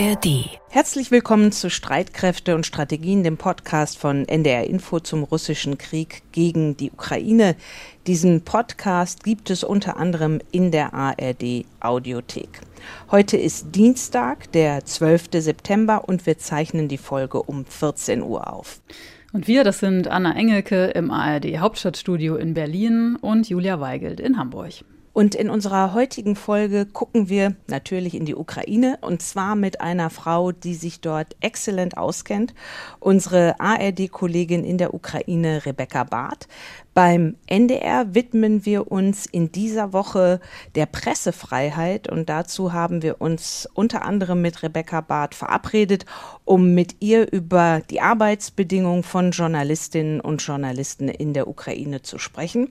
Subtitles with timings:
[0.00, 0.48] ARD.
[0.70, 6.74] Herzlich willkommen zu Streitkräfte und Strategien, dem Podcast von NDR Info zum russischen Krieg gegen
[6.74, 7.54] die Ukraine.
[8.06, 12.62] Diesen Podcast gibt es unter anderem in der ARD Audiothek.
[13.10, 15.28] Heute ist Dienstag, der 12.
[15.34, 18.80] September und wir zeichnen die Folge um 14 Uhr auf.
[19.34, 24.38] Und wir, das sind Anna Engelke im ARD Hauptstadtstudio in Berlin und Julia Weigelt in
[24.38, 24.82] Hamburg.
[25.12, 30.08] Und in unserer heutigen Folge gucken wir natürlich in die Ukraine und zwar mit einer
[30.08, 32.54] Frau, die sich dort exzellent auskennt,
[33.00, 36.46] unsere ARD-Kollegin in der Ukraine, Rebecca Barth.
[36.94, 40.40] Beim NDR widmen wir uns in dieser Woche
[40.76, 46.06] der Pressefreiheit und dazu haben wir uns unter anderem mit Rebecca Barth verabredet,
[46.44, 52.70] um mit ihr über die Arbeitsbedingungen von Journalistinnen und Journalisten in der Ukraine zu sprechen.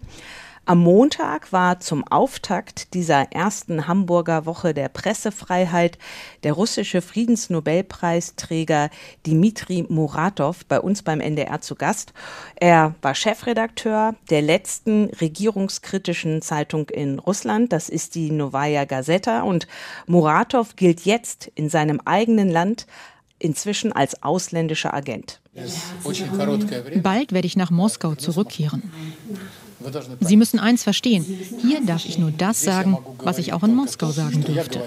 [0.69, 5.97] Am Montag war zum Auftakt dieser ersten Hamburger Woche der Pressefreiheit
[6.43, 8.91] der russische Friedensnobelpreisträger
[9.25, 12.13] Dmitri Muratov bei uns beim NDR zu Gast.
[12.55, 19.67] Er war Chefredakteur der letzten regierungskritischen Zeitung in Russland, das ist die Novaya Gazeta und
[20.05, 22.85] Muratov gilt jetzt in seinem eigenen Land
[23.39, 25.41] inzwischen als ausländischer Agent.
[27.01, 28.83] Bald werde ich nach Moskau zurückkehren.
[30.19, 31.25] Sie müssen eins verstehen.
[31.61, 34.81] Hier darf ich nur das sagen, was ich auch in Moskau sagen dürfte.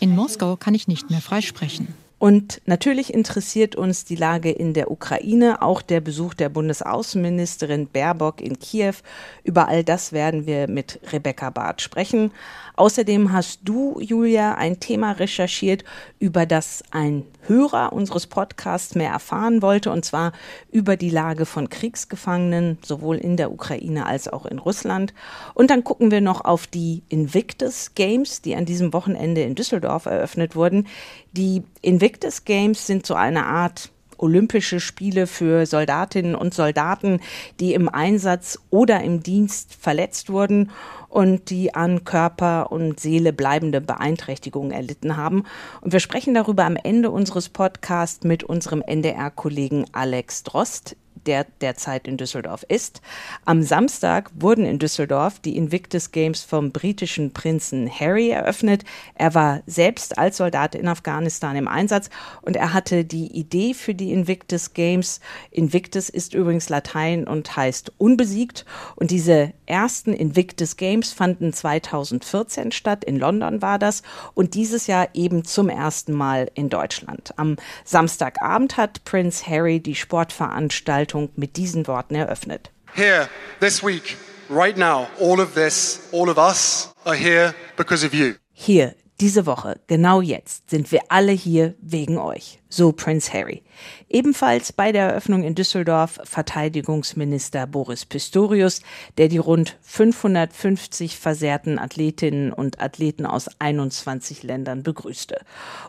[0.00, 1.88] In Moskau kann ich nicht mehr freisprechen.
[2.24, 8.40] Und natürlich interessiert uns die Lage in der Ukraine, auch der Besuch der Bundesaußenministerin Baerbock
[8.40, 8.94] in Kiew.
[9.42, 12.32] Über all das werden wir mit Rebecca Barth sprechen.
[12.76, 15.84] Außerdem hast du, Julia, ein Thema recherchiert,
[16.18, 20.32] über das ein Hörer unseres Podcasts mehr erfahren wollte, und zwar
[20.72, 25.12] über die Lage von Kriegsgefangenen, sowohl in der Ukraine als auch in Russland.
[25.52, 30.06] Und dann gucken wir noch auf die Invictus Games, die an diesem Wochenende in Düsseldorf
[30.06, 30.88] eröffnet wurden.
[31.36, 37.20] Die Invictus Games sind so eine Art Olympische Spiele für Soldatinnen und Soldaten,
[37.58, 40.70] die im Einsatz oder im Dienst verletzt wurden
[41.08, 45.42] und die an Körper und Seele bleibende Beeinträchtigungen erlitten haben.
[45.80, 50.96] Und wir sprechen darüber am Ende unseres Podcasts mit unserem NDR-Kollegen Alex Drost
[51.26, 53.00] der derzeit in Düsseldorf ist.
[53.44, 58.84] Am Samstag wurden in Düsseldorf die Invictus Games vom britischen Prinzen Harry eröffnet.
[59.14, 62.10] Er war selbst als Soldat in Afghanistan im Einsatz
[62.42, 65.20] und er hatte die Idee für die Invictus Games.
[65.50, 68.64] Invictus ist übrigens Latein und heißt unbesiegt.
[68.96, 73.04] Und diese ersten Invictus Games fanden 2014 statt.
[73.04, 74.02] In London war das.
[74.34, 77.32] Und dieses Jahr eben zum ersten Mal in Deutschland.
[77.36, 82.70] Am Samstagabend hat Prince Harry die Sportveranstaltung Veranstaltung mit diesen Worten eröffnet.
[82.94, 83.28] Here,
[83.60, 84.16] this week,
[84.48, 88.34] right now, all of this, all of us are here because of you.
[88.52, 93.62] Hier, diese Woche, genau jetzt, sind wir alle hier wegen euch so Prince Harry.
[94.08, 98.80] Ebenfalls bei der Eröffnung in Düsseldorf Verteidigungsminister Boris Pistorius,
[99.18, 105.40] der die rund 550 versehrten Athletinnen und Athleten aus 21 Ländern begrüßte.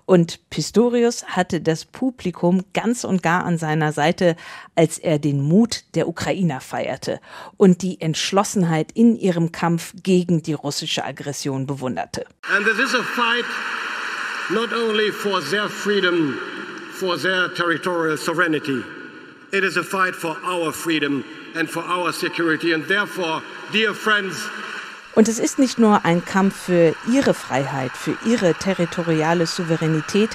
[0.05, 4.35] Und Pistorius hatte das Publikum ganz und gar an seiner Seite,
[4.75, 7.19] als er den Mut der Ukrainer feierte
[7.57, 12.25] und die Entschlossenheit in ihrem Kampf gegen die russische Aggression bewunderte.
[12.49, 13.45] And this is a fight
[14.49, 16.54] not only for their freedom
[16.95, 18.83] for their territorial sovereignty.
[19.51, 21.23] It is a fight for our freedom
[21.55, 22.73] and for our security.
[22.73, 23.41] And therefore,
[23.71, 24.35] dear friends,
[25.13, 30.31] und es ist nicht nur ein Kampf für ihre Freiheit, für ihre territoriale Souveränität,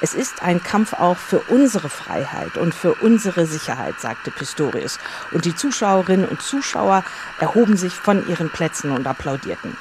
[0.00, 4.98] es ist ein Kampf auch für unsere Freiheit und für unsere Sicherheit, sagte Pistorius.
[5.32, 7.04] Und die Zuschauerinnen und Zuschauer
[7.40, 9.76] erhoben sich von ihren Plätzen und applaudierten.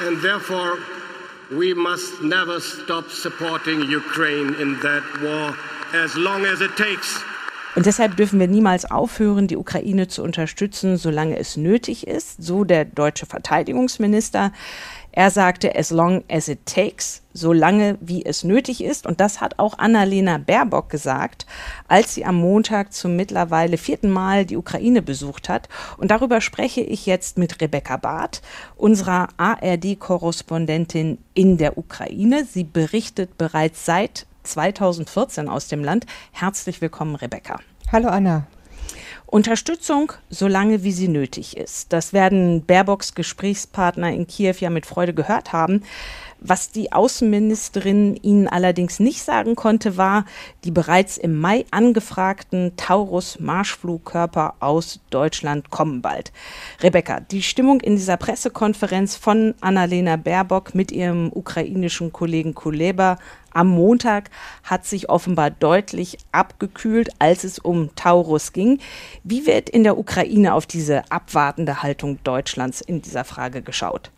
[0.00, 0.76] And therefore
[1.50, 5.54] we must never stop supporting Ukraine in that war
[5.92, 7.22] as long as it takes.
[7.76, 12.62] Und deshalb dürfen wir niemals aufhören, die Ukraine zu unterstützen, solange es nötig ist, so
[12.62, 14.52] der deutsche Verteidigungsminister.
[15.10, 19.06] Er sagte, as long as it takes, so lange wie es nötig ist.
[19.06, 21.44] Und das hat auch Annalena Baerbock gesagt,
[21.88, 25.68] als sie am Montag zum mittlerweile vierten Mal die Ukraine besucht hat.
[25.98, 28.40] Und darüber spreche ich jetzt mit Rebecca Barth,
[28.76, 32.46] unserer ARD-Korrespondentin in der Ukraine.
[32.46, 36.06] Sie berichtet bereits seit 2014 aus dem Land.
[36.32, 37.58] Herzlich willkommen, Rebecca.
[37.90, 38.46] Hallo Anna.
[39.26, 41.92] Unterstützung, solange wie sie nötig ist.
[41.92, 45.82] Das werden Baerbocks Gesprächspartner in Kiew ja mit Freude gehört haben.
[46.46, 50.26] Was die Außenministerin ihnen allerdings nicht sagen konnte, war,
[50.64, 56.32] die bereits im Mai angefragten Taurus-Marschflugkörper aus Deutschland kommen bald.
[56.82, 63.16] Rebecca, die Stimmung in dieser Pressekonferenz von Annalena Baerbock mit ihrem ukrainischen Kollegen Kuleba
[63.54, 64.28] am Montag
[64.64, 68.80] hat sich offenbar deutlich abgekühlt, als es um Taurus ging.
[69.22, 74.10] Wie wird in der Ukraine auf diese abwartende Haltung Deutschlands in dieser Frage geschaut?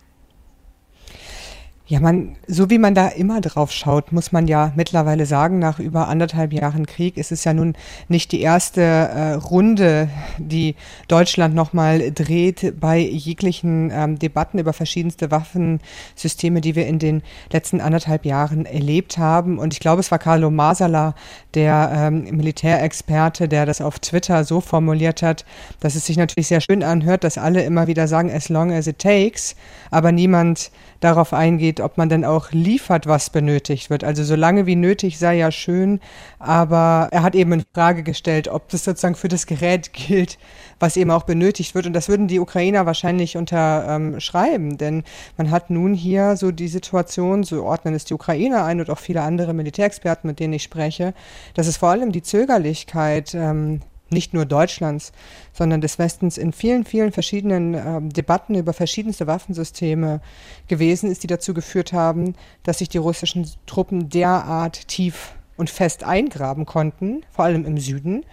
[1.88, 5.78] Ja, man, so wie man da immer drauf schaut, muss man ja mittlerweile sagen, nach
[5.78, 7.74] über anderthalb Jahren Krieg ist es ja nun
[8.08, 10.74] nicht die erste äh, Runde, die
[11.06, 17.22] Deutschland nochmal dreht bei jeglichen ähm, Debatten über verschiedenste Waffensysteme, die wir in den
[17.52, 19.56] letzten anderthalb Jahren erlebt haben.
[19.56, 21.14] Und ich glaube, es war Carlo Masala,
[21.54, 25.44] der ähm, Militärexperte, der das auf Twitter so formuliert hat,
[25.78, 28.88] dass es sich natürlich sehr schön anhört, dass alle immer wieder sagen, as long as
[28.88, 29.54] it takes,
[29.92, 34.04] aber niemand darauf eingeht, ob man denn auch liefert, was benötigt wird.
[34.04, 36.00] Also so lange wie nötig sei ja schön,
[36.38, 40.38] aber er hat eben in Frage gestellt, ob das sozusagen für das Gerät gilt,
[40.78, 41.86] was eben auch benötigt wird.
[41.86, 45.04] Und das würden die Ukrainer wahrscheinlich unterschreiben, ähm, denn
[45.36, 48.98] man hat nun hier so die Situation, so ordnen es die Ukrainer ein und auch
[48.98, 51.14] viele andere Militärexperten, mit denen ich spreche,
[51.54, 53.80] dass es vor allem die Zögerlichkeit ähm,
[54.10, 55.12] nicht nur Deutschlands,
[55.52, 60.20] sondern des Westens in vielen, vielen verschiedenen äh, Debatten über verschiedenste Waffensysteme
[60.68, 66.04] gewesen ist, die dazu geführt haben, dass sich die russischen Truppen derart tief und fest
[66.04, 68.24] eingraben konnten, vor allem im Süden,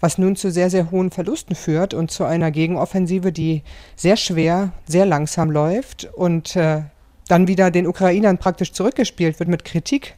[0.00, 3.62] was nun zu sehr, sehr hohen Verlusten führt und zu einer Gegenoffensive, die
[3.96, 6.82] sehr schwer, sehr langsam läuft und äh,
[7.26, 10.16] dann wieder den Ukrainern praktisch zurückgespielt wird mit Kritik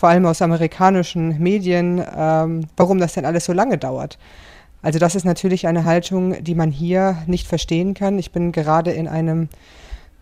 [0.00, 4.18] vor allem aus amerikanischen Medien, ähm, warum das denn alles so lange dauert.
[4.80, 8.18] Also das ist natürlich eine Haltung, die man hier nicht verstehen kann.
[8.18, 9.50] Ich bin gerade in einem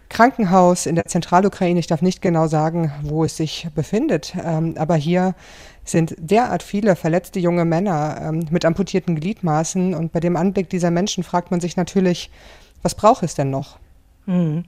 [0.09, 1.79] Krankenhaus in der Zentralukraine.
[1.79, 5.37] Ich darf nicht genau sagen, wo es sich befindet, ähm, aber hier
[5.85, 9.95] sind derart viele verletzte junge Männer ähm, mit amputierten Gliedmaßen.
[9.95, 12.33] Und bei dem Anblick dieser Menschen fragt man sich natürlich,
[12.83, 13.79] was braucht es denn noch?
[14.27, 14.65] Mhm.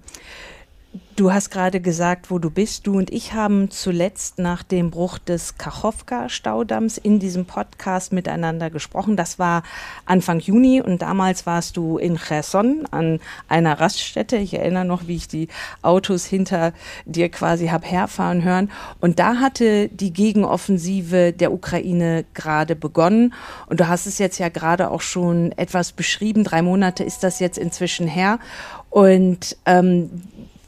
[1.14, 2.86] Du hast gerade gesagt, wo du bist.
[2.86, 9.16] Du und ich haben zuletzt nach dem Bruch des Kachowka-Staudamms in diesem Podcast miteinander gesprochen.
[9.16, 9.62] Das war
[10.06, 14.38] Anfang Juni und damals warst du in Cherson an einer Raststätte.
[14.38, 15.48] Ich erinnere noch, wie ich die
[15.82, 16.72] Autos hinter
[17.04, 18.72] dir quasi hab herfahren hören.
[19.00, 23.34] Und da hatte die Gegenoffensive der Ukraine gerade begonnen.
[23.66, 26.42] Und du hast es jetzt ja gerade auch schon etwas beschrieben.
[26.42, 28.40] Drei Monate ist das jetzt inzwischen her.
[28.88, 30.22] Und ähm,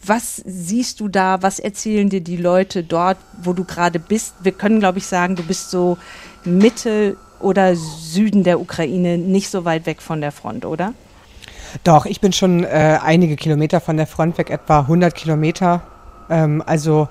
[0.04, 1.42] was siehst du da?
[1.42, 4.34] Was erzählen dir die Leute dort, wo du gerade bist?
[4.42, 5.98] Wir können, glaube ich, sagen, du bist so
[6.44, 10.92] Mitte oder Süden der Ukraine, nicht so weit weg von der Front, oder?
[11.84, 15.82] Doch, ich bin schon äh, einige Kilometer von der Front weg, etwa 100 Kilometer.
[16.28, 17.08] Ähm, also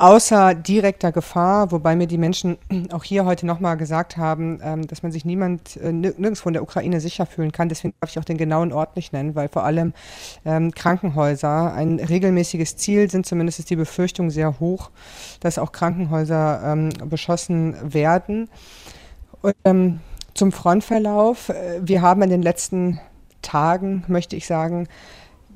[0.00, 2.56] außer direkter Gefahr, wobei mir die Menschen
[2.92, 6.62] auch hier heute nochmal gesagt haben, ähm, dass man sich niemand äh, nirgends von der
[6.62, 7.68] Ukraine sicher fühlen kann.
[7.68, 9.92] Deswegen darf ich auch den genauen Ort nicht nennen, weil vor allem
[10.44, 13.26] ähm, Krankenhäuser ein regelmäßiges Ziel sind.
[13.26, 14.90] Zumindest ist die Befürchtung sehr hoch,
[15.40, 18.48] dass auch Krankenhäuser ähm, beschossen werden.
[19.42, 20.00] Und,
[20.34, 21.50] zum Frontverlauf.
[21.50, 23.00] Äh, wir haben in den letzten
[23.42, 24.88] Tagen, möchte ich sagen,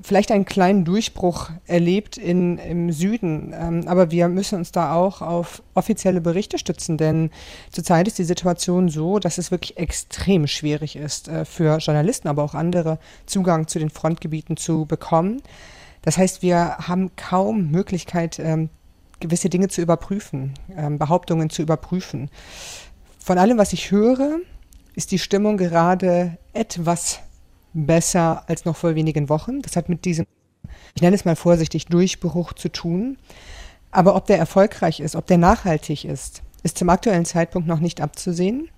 [0.05, 3.55] vielleicht einen kleinen Durchbruch erlebt in, im Süden.
[3.59, 7.31] Ähm, aber wir müssen uns da auch auf offizielle Berichte stützen, denn
[7.73, 12.43] zurzeit ist die Situation so, dass es wirklich extrem schwierig ist, äh, für Journalisten, aber
[12.43, 15.41] auch andere Zugang zu den Frontgebieten zu bekommen.
[16.03, 18.69] Das heißt, wir haben kaum Möglichkeit, ähm,
[19.21, 22.31] gewisse Dinge zu überprüfen, ähm, Behauptungen zu überprüfen.
[23.19, 24.41] Von allem, was ich höre,
[24.95, 27.21] ist die Stimmung gerade etwas
[27.75, 29.61] besser als noch vor wenigen Wochen.
[29.63, 30.27] Das hat mit diesem,
[30.95, 33.19] ich nenne es mal vorsichtig, Durchbruch zu tun.
[33.91, 38.01] Aber ob der erfolgreich ist, ob der nachhaltig ist, ist zum aktuellen Zeitpunkt noch nicht
[38.01, 38.69] abzusehen.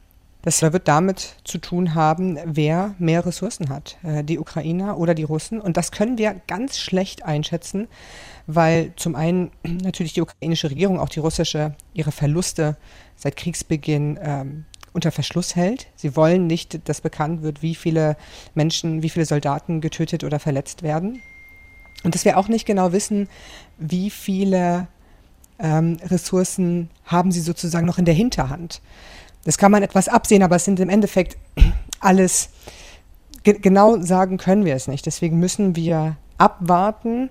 [0.42, 5.24] Das wird damit zu tun haben, wer mehr Ressourcen hat, äh, die Ukrainer oder die
[5.24, 5.60] Russen.
[5.60, 7.88] Und das können wir ganz schlecht einschätzen,
[8.46, 12.76] weil zum einen natürlich die ukrainische Regierung, auch die russische, ihre Verluste
[13.16, 14.64] seit Kriegsbeginn ähm,
[14.96, 15.86] unter Verschluss hält.
[15.94, 18.16] Sie wollen nicht, dass bekannt wird, wie viele
[18.54, 21.22] Menschen, wie viele Soldaten getötet oder verletzt werden.
[22.02, 23.28] Und dass wir auch nicht genau wissen,
[23.78, 24.88] wie viele
[25.58, 28.80] ähm, Ressourcen haben sie sozusagen noch in der Hinterhand.
[29.44, 31.36] Das kann man etwas absehen, aber es sind im Endeffekt
[32.00, 32.48] alles,
[33.44, 35.06] ge genau sagen können wir es nicht.
[35.06, 37.30] Deswegen müssen wir abwarten.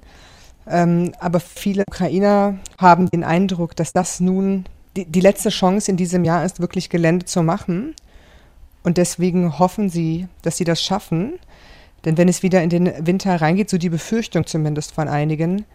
[0.68, 4.66] Ähm, aber viele Ukrainer haben den Eindruck, dass das nun
[4.96, 7.96] die, die letzte Chance in diesem Jahr ist, wirklich Gelände zu machen.
[8.84, 11.40] Und deswegen hoffen sie, dass sie das schaffen.
[12.06, 15.66] Denn wenn es wieder in den Winter reingeht, so die Befürchtung zumindest von einigen,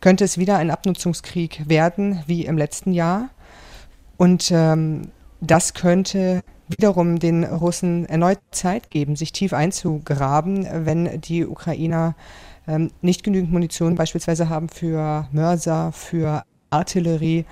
[0.00, 3.30] könnte es wieder ein Abnutzungskrieg werden wie im letzten Jahr.
[4.16, 5.08] Und ähm,
[5.40, 12.14] das könnte wiederum den Russen erneut Zeit geben, sich tief einzugraben, wenn die Ukrainer
[12.68, 17.44] ähm, nicht genügend Munition beispielsweise haben für Mörser, für Artillerie.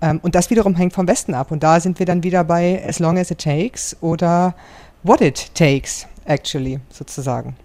[0.00, 1.50] Ähm, und das wiederum hängt vom Westen ab.
[1.50, 4.54] Und da sind wir dann wieder bei as long as it takes oder
[5.02, 7.56] what it takes, actually, sozusagen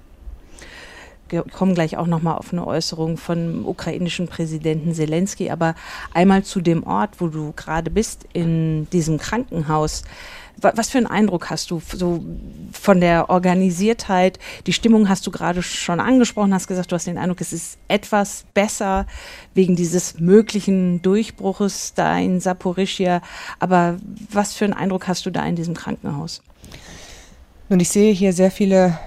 [1.51, 5.75] kommen gleich auch noch mal auf eine Äußerung von ukrainischen Präsidenten Zelensky, aber
[6.13, 10.03] einmal zu dem Ort, wo du gerade bist, in diesem Krankenhaus.
[10.59, 12.23] Was für einen Eindruck hast du so
[12.71, 14.39] von der Organisiertheit?
[14.67, 17.77] Die Stimmung hast du gerade schon angesprochen, hast gesagt, du hast den Eindruck, es ist
[17.87, 19.07] etwas besser
[19.53, 23.21] wegen dieses möglichen Durchbruches da in Saporischia.
[23.59, 23.97] Aber
[24.31, 26.41] was für einen Eindruck hast du da in diesem Krankenhaus?
[27.69, 28.99] Und ich sehe hier sehr viele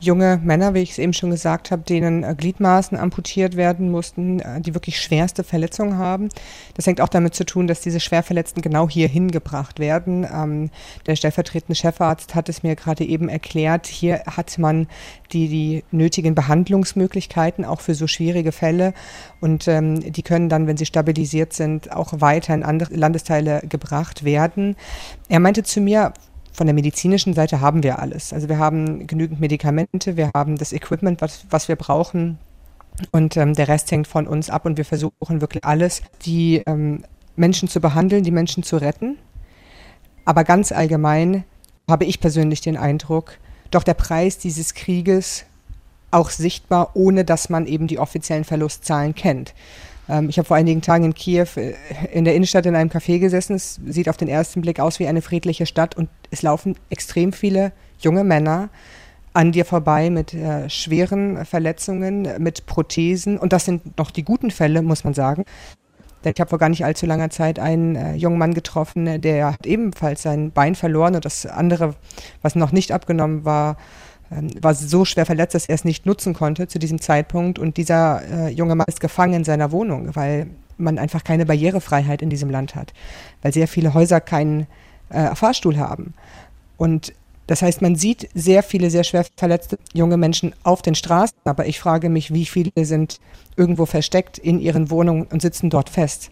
[0.00, 4.40] junge Männer, wie ich es eben schon gesagt habe, denen äh, Gliedmaßen amputiert werden mussten,
[4.40, 6.28] äh, die wirklich schwerste Verletzungen haben.
[6.74, 10.26] Das hängt auch damit zu tun, dass diese Schwerverletzten genau hier hingebracht werden.
[10.32, 10.70] Ähm,
[11.06, 13.86] der stellvertretende Chefarzt hat es mir gerade eben erklärt.
[13.86, 14.88] Hier hat man
[15.32, 18.94] die, die nötigen Behandlungsmöglichkeiten auch für so schwierige Fälle
[19.40, 24.24] und ähm, die können dann, wenn sie stabilisiert sind, auch weiter in andere Landesteile gebracht
[24.24, 24.76] werden.
[25.28, 26.12] Er meinte zu mir,
[26.54, 28.32] von der medizinischen Seite haben wir alles.
[28.32, 32.38] Also wir haben genügend Medikamente, wir haben das Equipment, was, was wir brauchen.
[33.10, 37.02] Und ähm, der Rest hängt von uns ab und wir versuchen wirklich alles, die ähm,
[37.34, 39.18] Menschen zu behandeln, die Menschen zu retten.
[40.24, 41.42] Aber ganz allgemein
[41.90, 43.38] habe ich persönlich den Eindruck,
[43.72, 45.44] doch der Preis dieses Krieges
[46.12, 49.54] auch sichtbar, ohne dass man eben die offiziellen Verlustzahlen kennt.
[50.08, 51.74] Ähm, ich habe vor einigen Tagen in Kiew äh,
[52.12, 53.56] in der Innenstadt in einem Café gesessen.
[53.56, 57.32] Es sieht auf den ersten Blick aus wie eine friedliche Stadt und es laufen extrem
[57.32, 58.68] viele junge Männer
[59.32, 63.38] an dir vorbei mit äh, schweren Verletzungen, mit Prothesen.
[63.38, 65.44] Und das sind noch die guten Fälle, muss man sagen.
[66.24, 69.66] Ich habe vor gar nicht allzu langer Zeit einen äh, jungen Mann getroffen, der hat
[69.66, 71.94] ebenfalls sein Bein verloren und das andere,
[72.40, 73.76] was noch nicht abgenommen war,
[74.32, 77.58] ähm, war so schwer verletzt, dass er es nicht nutzen konnte zu diesem Zeitpunkt.
[77.58, 80.46] Und dieser äh, junge Mann ist gefangen in seiner Wohnung, weil
[80.78, 82.92] man einfach keine Barrierefreiheit in diesem Land hat,
[83.42, 84.66] weil sehr viele Häuser keinen
[85.10, 86.14] äh, Fahrstuhl haben.
[86.76, 87.12] Und
[87.46, 91.66] das heißt, man sieht sehr viele sehr schwer verletzte junge Menschen auf den Straßen, aber
[91.66, 93.20] ich frage mich, wie viele sind
[93.56, 96.30] irgendwo versteckt in ihren Wohnungen und sitzen dort fest.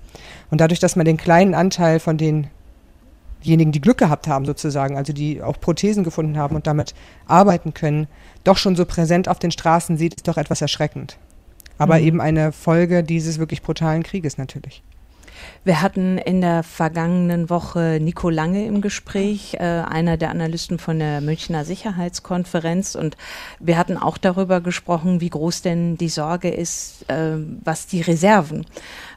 [0.50, 2.49] Und dadurch, dass man den kleinen Anteil von den
[3.45, 6.95] diejenigen, die Glück gehabt haben sozusagen, also die auch Prothesen gefunden haben und damit
[7.26, 8.07] arbeiten können,
[8.45, 11.19] doch schon so präsent auf den Straßen sieht, ist doch etwas erschreckend.
[11.76, 12.05] Aber mhm.
[12.05, 14.83] eben eine Folge dieses wirklich brutalen Krieges natürlich.
[15.64, 20.99] Wir hatten in der vergangenen Woche Nico Lange im Gespräch, äh, einer der Analysten von
[20.99, 22.96] der Münchner Sicherheitskonferenz.
[22.96, 23.16] Und
[23.61, 28.66] wir hatten auch darüber gesprochen, wie groß denn die Sorge ist, äh, was die Reserven,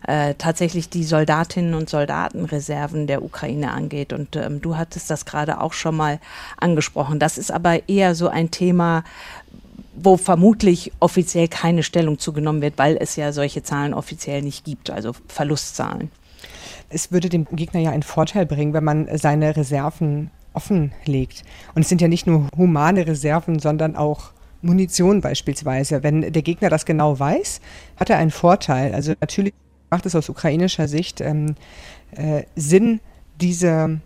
[0.08, 4.14] äh, tatsächlich die Soldatinnen und Soldatenreserven der Ukraine angeht.
[4.14, 6.20] Und ähm, du hattest das gerade auch schon mal
[6.58, 7.18] angesprochen.
[7.18, 9.04] Das ist aber eher so ein Thema,
[9.96, 14.90] wo vermutlich offiziell keine Stellung zugenommen wird, weil es ja solche Zahlen offiziell nicht gibt,
[14.90, 16.12] also Verlustzahlen.
[16.90, 21.44] Es würde dem Gegner ja einen Vorteil bringen, wenn man seine Reserven offenlegt.
[21.74, 26.04] Und es sind ja nicht nur humane Reserven, sondern auch Munition beispielsweise.
[26.04, 27.62] Wenn der Gegner das genau weiß,
[27.98, 28.94] hat er einen Vorteil.
[28.94, 29.54] Also natürlich
[29.90, 31.56] macht es aus ukrainischer Sicht ähm,
[32.12, 33.00] äh, Sinn,
[33.42, 34.00] diese,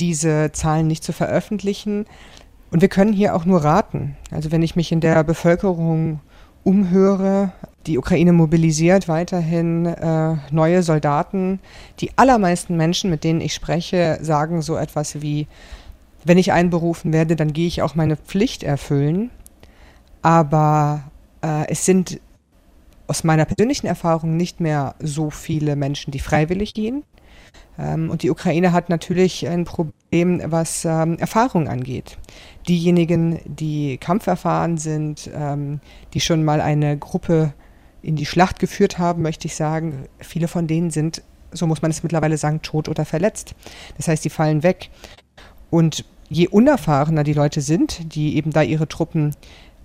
[0.00, 2.06] diese Zahlen nicht zu veröffentlichen.
[2.70, 4.16] Und wir können hier auch nur raten.
[4.30, 6.20] Also wenn ich mich in der Bevölkerung
[6.64, 7.52] umhöre,
[7.86, 11.60] die Ukraine mobilisiert weiterhin äh, neue Soldaten.
[12.00, 15.46] Die allermeisten Menschen, mit denen ich spreche, sagen so etwas wie,
[16.24, 19.30] wenn ich einberufen werde, dann gehe ich auch meine Pflicht erfüllen.
[20.20, 21.04] Aber
[21.42, 22.20] äh, es sind
[23.06, 27.04] aus meiner persönlichen Erfahrung nicht mehr so viele Menschen, die freiwillig gehen.
[27.78, 32.18] Ähm, und die Ukraine hat natürlich ein Problem, was ähm, Erfahrung angeht.
[32.68, 35.80] Diejenigen, die kampferfahren sind, ähm,
[36.14, 37.52] die schon mal eine Gruppe
[38.02, 41.90] in die Schlacht geführt haben, möchte ich sagen, viele von denen sind, so muss man
[41.90, 43.54] es mittlerweile sagen, tot oder verletzt.
[43.96, 44.90] Das heißt, die fallen weg.
[45.70, 49.34] Und je unerfahrener die Leute sind, die eben da ihre Truppen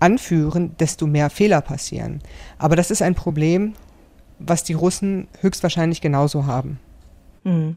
[0.00, 2.20] anführen, desto mehr Fehler passieren.
[2.58, 3.74] Aber das ist ein Problem,
[4.38, 6.78] was die Russen höchstwahrscheinlich genauso haben.
[7.44, 7.76] Mhm.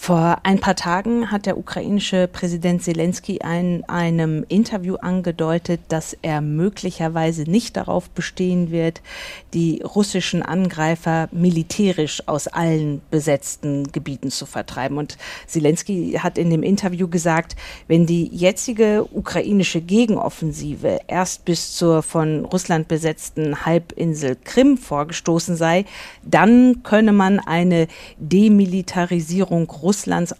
[0.00, 6.40] Vor ein paar Tagen hat der ukrainische Präsident Zelensky in einem Interview angedeutet, dass er
[6.40, 9.02] möglicherweise nicht darauf bestehen wird,
[9.52, 14.98] die russischen Angreifer militärisch aus allen besetzten Gebieten zu vertreiben.
[14.98, 17.56] Und Zelensky hat in dem Interview gesagt,
[17.88, 25.84] wenn die jetzige ukrainische Gegenoffensive erst bis zur von Russland besetzten Halbinsel Krim vorgestoßen sei,
[26.22, 27.88] dann könne man eine
[28.18, 29.87] Demilitarisierung Russlands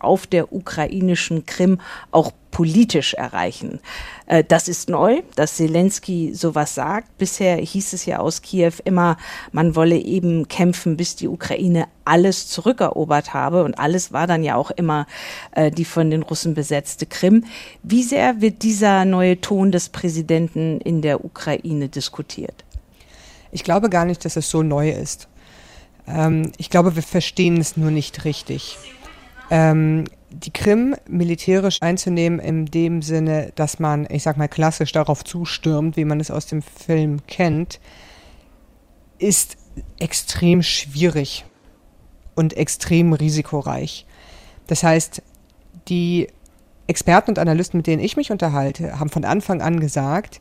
[0.00, 3.80] auf der ukrainischen Krim auch politisch erreichen.
[4.26, 7.16] Äh, das ist neu, dass Zelensky sowas sagt.
[7.18, 9.16] Bisher hieß es ja aus Kiew immer,
[9.52, 13.64] man wolle eben kämpfen, bis die Ukraine alles zurückerobert habe.
[13.64, 15.06] Und alles war dann ja auch immer
[15.52, 17.44] äh, die von den Russen besetzte Krim.
[17.82, 22.64] Wie sehr wird dieser neue Ton des Präsidenten in der Ukraine diskutiert?
[23.52, 25.28] Ich glaube gar nicht, dass es so neu ist.
[26.06, 28.78] Ähm, ich glaube, wir verstehen es nur nicht richtig.
[29.50, 35.24] Ähm, die Krim militärisch einzunehmen in dem Sinne, dass man, ich sag mal, klassisch darauf
[35.24, 37.80] zustürmt, wie man es aus dem Film kennt,
[39.18, 39.56] ist
[39.98, 41.44] extrem schwierig
[42.34, 44.06] und extrem risikoreich.
[44.66, 45.22] Das heißt,
[45.88, 46.28] die
[46.86, 50.40] Experten und Analysten, mit denen ich mich unterhalte, haben von Anfang an gesagt,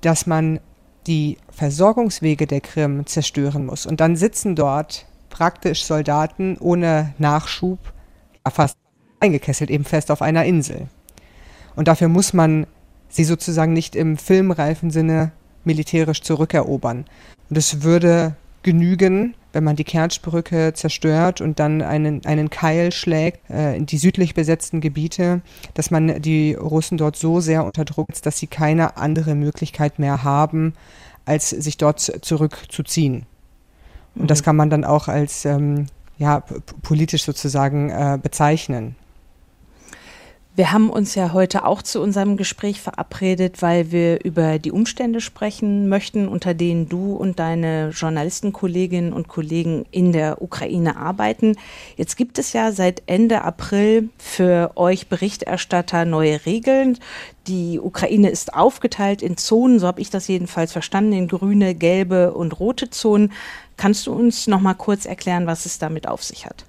[0.00, 0.60] dass man
[1.06, 3.86] die Versorgungswege der Krim zerstören muss.
[3.86, 7.78] Und dann sitzen dort praktisch Soldaten ohne Nachschub,
[8.50, 8.76] fast
[9.20, 10.88] eingekesselt, eben fest auf einer Insel.
[11.76, 12.66] Und dafür muss man
[13.08, 15.32] sie sozusagen nicht im filmreifen Sinne
[15.64, 17.04] militärisch zurückerobern.
[17.50, 23.50] Und es würde genügen, wenn man die Kertschbrücke zerstört und dann einen, einen Keil schlägt
[23.50, 25.42] äh, in die südlich besetzten Gebiete,
[25.74, 29.98] dass man die Russen dort so sehr unter Druck setzt, dass sie keine andere Möglichkeit
[29.98, 30.74] mehr haben,
[31.24, 33.26] als sich dort zurückzuziehen.
[34.14, 34.44] Und das mhm.
[34.44, 35.86] kann man dann auch als ähm,
[36.22, 36.42] ja,
[36.82, 38.96] politisch sozusagen äh, bezeichnen.
[40.54, 45.22] Wir haben uns ja heute auch zu unserem Gespräch verabredet, weil wir über die Umstände
[45.22, 51.56] sprechen möchten, unter denen du und deine Journalistenkolleginnen und Kollegen in der Ukraine arbeiten.
[51.96, 56.98] Jetzt gibt es ja seit Ende April für euch Berichterstatter neue Regeln.
[57.46, 62.34] Die Ukraine ist aufgeteilt in Zonen, so habe ich das jedenfalls verstanden, in grüne, gelbe
[62.34, 63.32] und rote Zonen.
[63.76, 66.64] Kannst du uns noch mal kurz erklären, was es damit auf sich hat?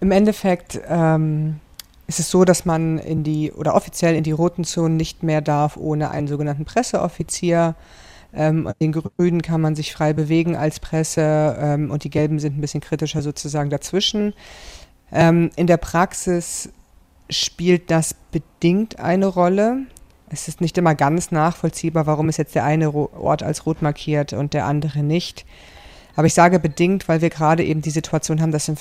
[0.00, 1.60] Im Endeffekt ähm,
[2.08, 5.40] ist es so, dass man in die oder offiziell in die roten Zonen nicht mehr
[5.40, 7.74] darf ohne einen sogenannten Presseoffizier.
[8.34, 12.58] Ähm, den Grünen kann man sich frei bewegen als Presse ähm, und die Gelben sind
[12.58, 14.34] ein bisschen kritischer sozusagen dazwischen.
[15.12, 16.70] Ähm, in der Praxis
[17.30, 19.86] spielt das bedingt eine Rolle.
[20.30, 24.32] Es ist nicht immer ganz nachvollziehbar, warum ist jetzt der eine Ort als rot markiert
[24.32, 25.46] und der andere nicht.
[26.16, 28.76] Aber ich sage bedingt, weil wir gerade eben die Situation haben, dass im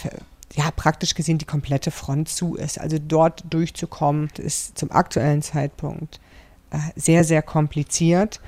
[0.56, 2.80] ja, praktisch gesehen die komplette Front zu ist.
[2.80, 6.20] Also dort durchzukommen, ist zum aktuellen Zeitpunkt
[6.72, 8.40] äh, sehr, sehr kompliziert.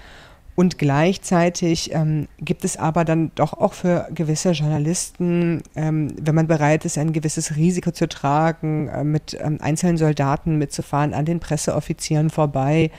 [0.60, 6.48] Und gleichzeitig ähm, gibt es aber dann doch auch für gewisse Journalisten, ähm, wenn man
[6.48, 11.40] bereit ist, ein gewisses Risiko zu tragen, äh, mit ähm, einzelnen Soldaten mitzufahren, an den
[11.40, 12.92] Presseoffizieren vorbei,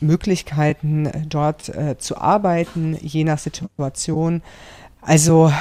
[0.00, 4.42] Möglichkeiten äh, dort äh, zu arbeiten, je nach Situation.
[5.00, 5.52] Also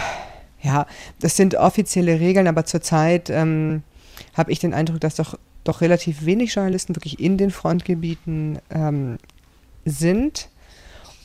[0.63, 0.87] ja,
[1.19, 3.83] das sind offizielle Regeln, aber zurzeit ähm,
[4.33, 9.19] habe ich den Eindruck, dass doch, doch relativ wenig Journalisten wirklich in den Frontgebieten ähm,
[9.85, 10.49] sind.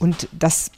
[0.00, 0.72] Und das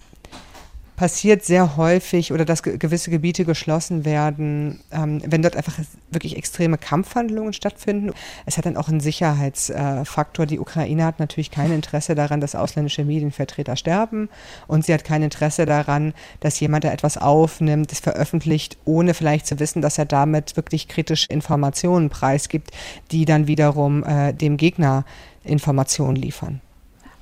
[1.03, 5.79] passiert sehr häufig oder dass gewisse Gebiete geschlossen werden, ähm, wenn dort einfach
[6.13, 8.13] wirklich extreme Kampfhandlungen stattfinden.
[8.47, 10.45] Es hat dann auch einen Sicherheitsfaktor.
[10.45, 14.29] Äh, Die Ukraine hat natürlich kein Interesse daran, dass ausländische Medienvertreter sterben
[14.69, 19.49] und sie hat kein Interesse daran, dass jemand, der etwas aufnimmt, es veröffentlicht, ohne vielleicht
[19.49, 22.71] zu wissen, dass er damit wirklich kritische Informationen preisgibt,
[23.11, 25.05] die dann wiederum äh, dem Gegner
[25.43, 26.61] Informationen liefern.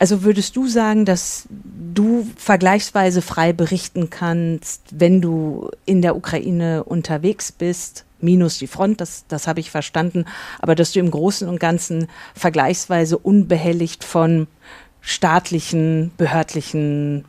[0.00, 6.84] Also würdest du sagen, dass du vergleichsweise frei berichten kannst, wenn du in der Ukraine
[6.84, 10.24] unterwegs bist, minus die Front, das, das habe ich verstanden,
[10.58, 14.46] aber dass du im Großen und Ganzen vergleichsweise unbehelligt von
[15.02, 17.26] staatlichen, behördlichen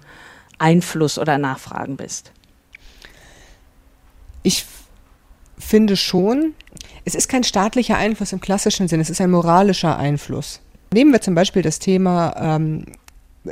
[0.57, 2.31] Einfluss oder Nachfragen bist?
[4.43, 4.65] Ich
[5.57, 6.53] finde schon,
[7.03, 10.61] es ist kein staatlicher Einfluss im klassischen Sinn, es ist ein moralischer Einfluss.
[10.93, 12.85] Nehmen wir zum Beispiel das Thema ähm,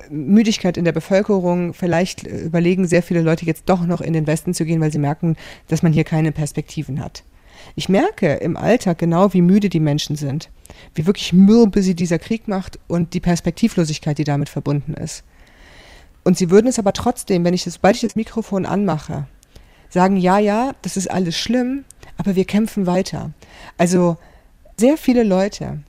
[0.10, 1.73] Müdigkeit in der Bevölkerung.
[1.73, 4.99] Vielleicht überlegen sehr viele Leute jetzt doch noch in den Westen zu gehen, weil sie
[4.99, 5.38] merken,
[5.69, 7.23] dass man hier keine Perspektiven hat.
[7.75, 10.49] Ich merke im Alltag genau, wie müde die Menschen sind,
[10.95, 15.23] wie wirklich mürbe sie dieser Krieg macht und die Perspektivlosigkeit, die damit verbunden ist.
[16.25, 19.28] Und sie würden es aber trotzdem, wenn ich das, sobald ich das Mikrofon anmache,
[19.89, 21.86] sagen, ja, ja, das ist alles schlimm,
[22.17, 23.32] aber wir kämpfen weiter.
[23.78, 24.17] Also
[24.78, 25.80] sehr viele Leute,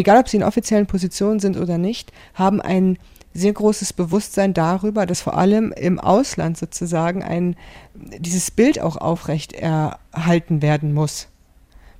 [0.00, 2.98] egal ob sie in offiziellen Positionen sind oder nicht, haben ein
[3.32, 7.56] sehr großes Bewusstsein darüber, dass vor allem im Ausland sozusagen ein,
[7.94, 11.28] dieses Bild auch aufrecht erhalten werden muss.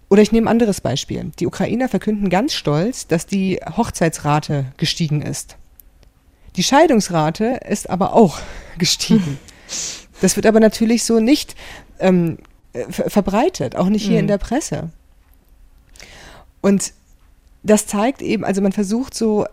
[0.08, 1.30] Oder ich nehme ein anderes Beispiel.
[1.38, 5.56] Die Ukrainer verkünden ganz stolz, dass die Hochzeitsrate gestiegen ist.
[6.56, 8.40] Die Scheidungsrate ist aber auch
[8.78, 9.38] gestiegen.
[10.20, 11.54] Das wird aber natürlich so nicht
[12.00, 12.38] ähm,
[12.88, 14.20] verbreitet, auch nicht hier mhm.
[14.20, 14.90] in der Presse.
[16.60, 16.92] Und
[17.62, 19.46] das zeigt eben, also man versucht so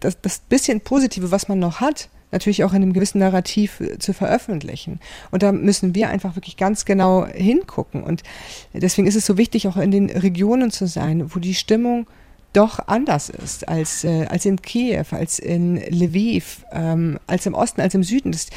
[0.00, 3.98] das, das bisschen Positive, was man noch hat, natürlich auch in einem gewissen Narrativ äh,
[3.98, 5.00] zu veröffentlichen.
[5.30, 8.02] Und da müssen wir einfach wirklich ganz genau hingucken.
[8.02, 8.22] Und
[8.72, 12.06] deswegen ist es so wichtig, auch in den Regionen zu sein, wo die Stimmung
[12.52, 17.80] doch anders ist als, äh, als in Kiew, als in Lviv, ähm, als im Osten,
[17.80, 18.32] als im Süden.
[18.32, 18.48] Das,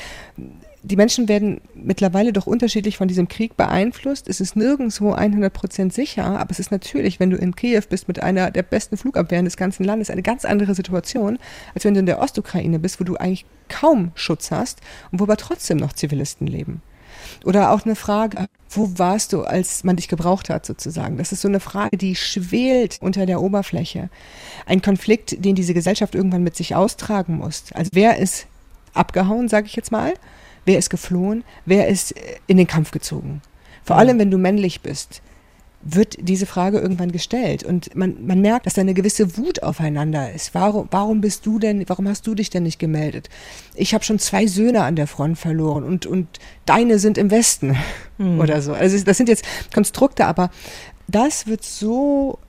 [0.83, 4.27] die Menschen werden mittlerweile doch unterschiedlich von diesem Krieg beeinflusst.
[4.27, 8.09] Es ist nirgendwo 100 Prozent sicher, aber es ist natürlich, wenn du in Kiew bist
[8.09, 11.39] mit einer der besten Flugabwehren des ganzen Landes, eine ganz andere Situation,
[11.73, 15.23] als wenn du in der Ostukraine bist, wo du eigentlich kaum Schutz hast und wo
[15.23, 16.81] aber trotzdem noch Zivilisten leben.
[17.45, 21.17] Oder auch eine Frage, wo warst du, als man dich gebraucht hat, sozusagen?
[21.17, 24.09] Das ist so eine Frage, die schwelt unter der Oberfläche.
[24.65, 27.65] Ein Konflikt, den diese Gesellschaft irgendwann mit sich austragen muss.
[27.73, 28.47] Also wer ist
[28.93, 30.13] abgehauen, sage ich jetzt mal?
[30.65, 31.43] Wer ist geflohen?
[31.65, 33.41] Wer ist äh, in den Kampf gezogen?
[33.83, 35.21] Vor allem, wenn du männlich bist,
[35.83, 37.63] wird diese Frage irgendwann gestellt.
[37.63, 40.55] Und man, man merkt, dass da eine gewisse Wut aufeinander ist.
[40.55, 43.29] Warum, warum bist du denn, warum hast du dich denn nicht gemeldet?
[43.75, 46.27] Ich habe schon zwei Söhne an der Front verloren und, und
[46.65, 47.75] deine sind im Westen
[48.17, 48.39] mhm.
[48.39, 48.73] oder so.
[48.73, 50.49] Also das sind jetzt Konstrukte, aber
[51.07, 52.39] das wird so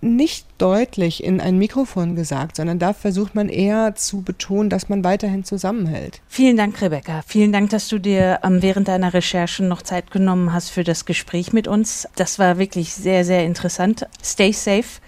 [0.00, 5.04] nicht deutlich in ein Mikrofon gesagt, sondern da versucht man eher zu betonen, dass man
[5.04, 6.20] weiterhin zusammenhält.
[6.28, 7.22] Vielen Dank, Rebecca.
[7.26, 11.04] Vielen Dank, dass du dir ähm, während deiner Recherchen noch Zeit genommen hast für das
[11.04, 12.08] Gespräch mit uns.
[12.16, 14.06] Das war wirklich sehr, sehr interessant.
[14.22, 15.00] Stay safe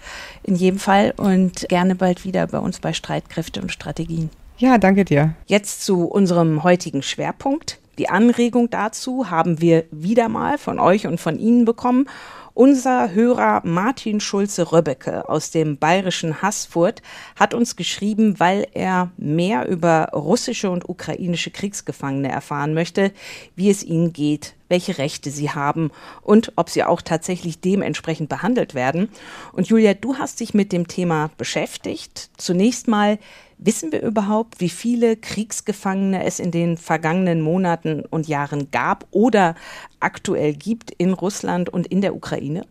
[0.43, 4.29] in jedem Fall und gerne bald wieder bei uns bei Streitkräfte und Strategien.
[4.57, 5.35] Ja, danke dir.
[5.47, 7.79] Jetzt zu unserem heutigen Schwerpunkt.
[7.97, 12.07] Die Anregung dazu haben wir wieder mal von euch und von Ihnen bekommen.
[12.55, 17.01] Unser Hörer Martin Schulze-Röbbecke aus dem bayerischen Haßfurt
[17.35, 23.11] hat uns geschrieben, weil er mehr über russische und ukrainische Kriegsgefangene erfahren möchte,
[23.55, 25.89] wie es ihnen geht, welche Rechte sie haben
[26.21, 29.09] und ob sie auch tatsächlich dementsprechend behandelt werden.
[29.51, 32.29] Und Julia, du hast dich mit dem Thema beschäftigt.
[32.37, 33.17] Zunächst mal,
[33.65, 39.55] Wissen wir überhaupt, wie viele Kriegsgefangene es in den vergangenen Monaten und Jahren gab oder
[40.01, 42.65] aktuell gibt in Russland und in der Ukraine?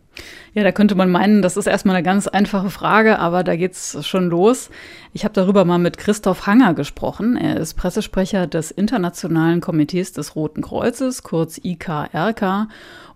[0.53, 4.05] Ja, da könnte man meinen, das ist erstmal eine ganz einfache Frage, aber da geht's
[4.05, 4.69] schon los.
[5.13, 7.37] Ich habe darüber mal mit Christoph Hanger gesprochen.
[7.37, 12.67] Er ist Pressesprecher des Internationalen Komitees des Roten Kreuzes, kurz IKRK,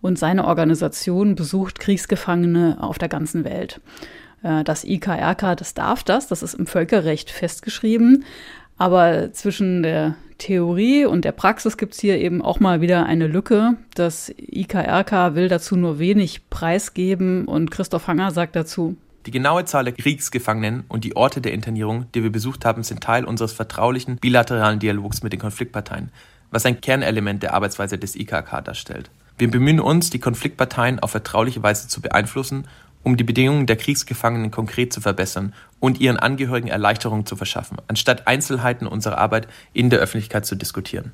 [0.02, 3.82] und seine Organisation besucht Kriegsgefangene auf der ganzen Welt.
[4.44, 8.26] Äh, das IKRK, das darf das, das ist im Völkerrecht festgeschrieben.
[8.78, 13.28] Aber zwischen der Theorie und der Praxis gibt es hier eben auch mal wieder eine
[13.28, 13.76] Lücke.
[13.96, 19.84] Das IKRK will dazu nur wenig preisgeben und Christoph Hanger sagt dazu, die genaue Zahl
[19.84, 24.16] der Kriegsgefangenen und die Orte der Internierung, die wir besucht haben, sind Teil unseres vertraulichen
[24.16, 26.12] bilateralen Dialogs mit den Konfliktparteien,
[26.50, 29.10] was ein Kernelement der Arbeitsweise des IKK darstellt.
[29.38, 32.70] Wir bemühen uns, die Konfliktparteien auf vertrauliche Weise zu beeinflussen
[33.04, 38.28] um die Bedingungen der Kriegsgefangenen konkret zu verbessern und ihren Angehörigen Erleichterungen zu verschaffen, anstatt
[38.28, 41.14] Einzelheiten unserer Arbeit in der Öffentlichkeit zu diskutieren.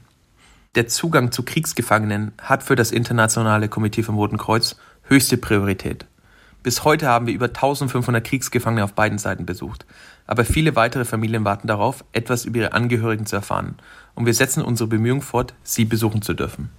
[0.75, 6.05] Der Zugang zu Kriegsgefangenen hat für das Internationale Komitee vom Roten Kreuz höchste Priorität.
[6.63, 9.85] Bis heute haben wir über 1500 Kriegsgefangene auf beiden Seiten besucht,
[10.25, 13.75] aber viele weitere Familien warten darauf, etwas über ihre Angehörigen zu erfahren,
[14.15, 16.69] und wir setzen unsere Bemühungen fort, sie besuchen zu dürfen.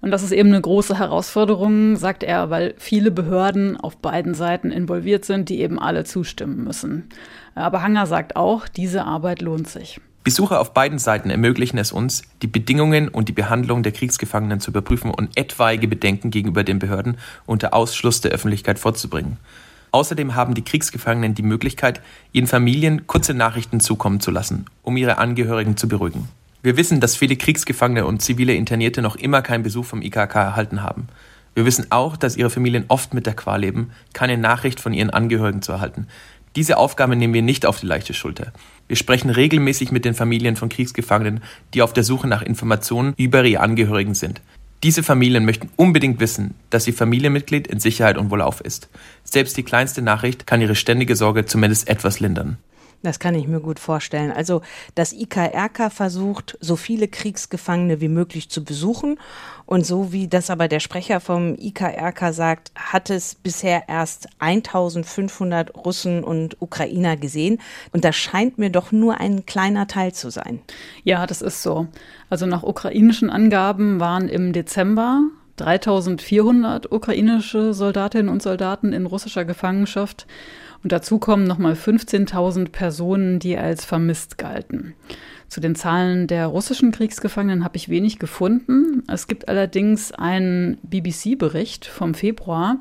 [0.00, 4.70] Und das ist eben eine große Herausforderung, sagt er, weil viele Behörden auf beiden Seiten
[4.70, 7.08] involviert sind, die eben alle zustimmen müssen.
[7.54, 10.00] Aber Hanger sagt auch, diese Arbeit lohnt sich.
[10.24, 14.70] Besuche auf beiden Seiten ermöglichen es uns, die Bedingungen und die Behandlung der Kriegsgefangenen zu
[14.70, 19.38] überprüfen und etwaige Bedenken gegenüber den Behörden unter Ausschluss der Öffentlichkeit vorzubringen.
[19.90, 25.18] Außerdem haben die Kriegsgefangenen die Möglichkeit, ihren Familien kurze Nachrichten zukommen zu lassen, um ihre
[25.18, 26.28] Angehörigen zu beruhigen.
[26.60, 30.82] Wir wissen, dass viele Kriegsgefangene und zivile Internierte noch immer keinen Besuch vom IKK erhalten
[30.82, 31.06] haben.
[31.54, 35.10] Wir wissen auch, dass ihre Familien oft mit der Qual leben, keine Nachricht von ihren
[35.10, 36.08] Angehörigen zu erhalten.
[36.56, 38.52] Diese Aufgabe nehmen wir nicht auf die leichte Schulter.
[38.88, 41.42] Wir sprechen regelmäßig mit den Familien von Kriegsgefangenen,
[41.74, 44.40] die auf der Suche nach Informationen über ihre Angehörigen sind.
[44.82, 48.88] Diese Familien möchten unbedingt wissen, dass ihr Familienmitglied in Sicherheit und wohlauf ist.
[49.24, 52.58] Selbst die kleinste Nachricht kann ihre ständige Sorge zumindest etwas lindern.
[53.02, 54.32] Das kann ich mir gut vorstellen.
[54.32, 54.60] Also
[54.96, 59.20] das IKRK versucht, so viele Kriegsgefangene wie möglich zu besuchen.
[59.66, 65.76] Und so wie das aber der Sprecher vom IKRK sagt, hat es bisher erst 1500
[65.76, 67.60] Russen und Ukrainer gesehen.
[67.92, 70.60] Und das scheint mir doch nur ein kleiner Teil zu sein.
[71.04, 71.86] Ja, das ist so.
[72.30, 75.22] Also nach ukrainischen Angaben waren im Dezember
[75.58, 80.26] 3400 ukrainische Soldatinnen und Soldaten in russischer Gefangenschaft.
[80.82, 84.94] Und dazu kommen nochmal 15.000 Personen, die als vermisst galten.
[85.48, 89.02] Zu den Zahlen der russischen Kriegsgefangenen habe ich wenig gefunden.
[89.08, 92.78] Es gibt allerdings einen BBC-Bericht vom Februar,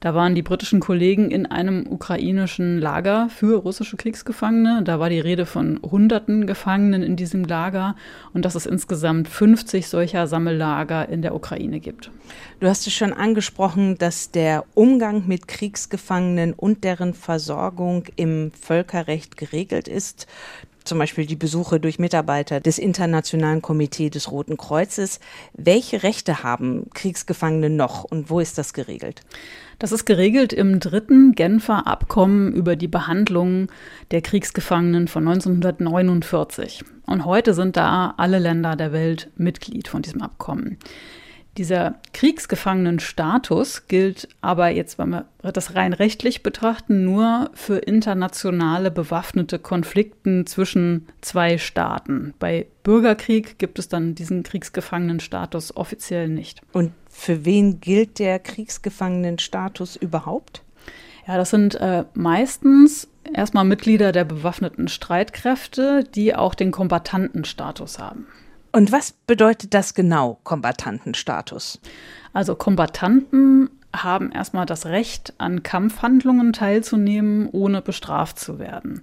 [0.00, 4.82] da waren die britischen Kollegen in einem ukrainischen Lager für russische Kriegsgefangene.
[4.84, 7.96] Da war die Rede von hunderten Gefangenen in diesem Lager
[8.32, 12.12] und dass es insgesamt 50 solcher Sammellager in der Ukraine gibt.
[12.60, 19.36] Du hast es schon angesprochen, dass der Umgang mit Kriegsgefangenen und deren Versorgung im Völkerrecht
[19.36, 20.28] geregelt ist
[20.88, 25.20] zum Beispiel die Besuche durch Mitarbeiter des Internationalen Komitees des Roten Kreuzes.
[25.52, 29.22] Welche Rechte haben Kriegsgefangene noch und wo ist das geregelt?
[29.78, 33.68] Das ist geregelt im dritten Genfer Abkommen über die Behandlung
[34.10, 36.84] der Kriegsgefangenen von 1949.
[37.06, 40.78] Und heute sind da alle Länder der Welt Mitglied von diesem Abkommen.
[41.58, 49.58] Dieser Kriegsgefangenenstatus gilt aber jetzt, wenn wir das rein rechtlich betrachten, nur für internationale bewaffnete
[49.58, 52.32] Konflikten zwischen zwei Staaten.
[52.38, 56.62] Bei Bürgerkrieg gibt es dann diesen Kriegsgefangenenstatus offiziell nicht.
[56.72, 60.62] Und für wen gilt der Kriegsgefangenenstatus überhaupt?
[61.26, 68.28] Ja, das sind äh, meistens erstmal Mitglieder der bewaffneten Streitkräfte, die auch den Kombattantenstatus haben.
[68.72, 71.80] Und was bedeutet das genau, Kombattantenstatus?
[72.32, 79.02] Also Kombattanten haben erstmal das Recht, an Kampfhandlungen teilzunehmen, ohne bestraft zu werden.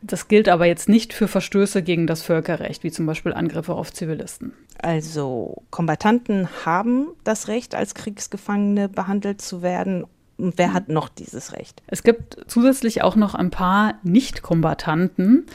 [0.00, 3.92] Das gilt aber jetzt nicht für Verstöße gegen das Völkerrecht, wie zum Beispiel Angriffe auf
[3.92, 4.52] Zivilisten.
[4.80, 10.04] Also Kombattanten haben das Recht, als Kriegsgefangene behandelt zu werden.
[10.36, 11.82] Und wer hat noch dieses Recht?
[11.88, 15.46] Es gibt zusätzlich auch noch ein paar Nicht-Kombattanten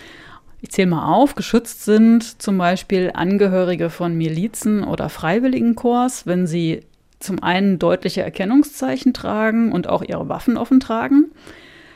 [0.63, 6.85] ich zähle mal auf, geschützt sind zum Beispiel Angehörige von Milizen oder Freiwilligenkorps, wenn sie
[7.19, 11.31] zum einen deutliche Erkennungszeichen tragen und auch ihre Waffen offen tragen.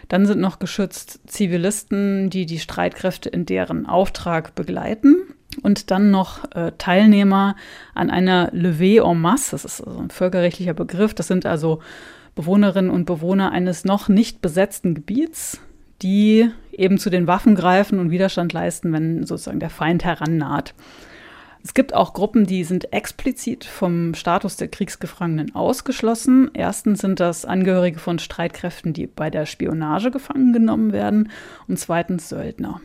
[0.10, 5.15] Dann sind noch geschützt Zivilisten, die die Streitkräfte in deren Auftrag begleiten.
[5.63, 7.56] Und dann noch äh, Teilnehmer
[7.95, 11.13] an einer Levée en masse, das ist also ein völkerrechtlicher Begriff.
[11.13, 11.80] Das sind also
[12.36, 15.62] Bewohnerinnen und Bewohner eines noch nicht besetzten Gebiets,
[16.01, 20.74] die eben zu den Waffen greifen und Widerstand leisten, wenn sozusagen der Feind herannaht.
[21.63, 26.50] Es gibt auch Gruppen, die sind explizit vom Status der Kriegsgefangenen ausgeschlossen.
[26.54, 31.30] Erstens sind das Angehörige von Streitkräften, die bei der Spionage gefangen genommen werden,
[31.68, 32.80] und zweitens Söldner.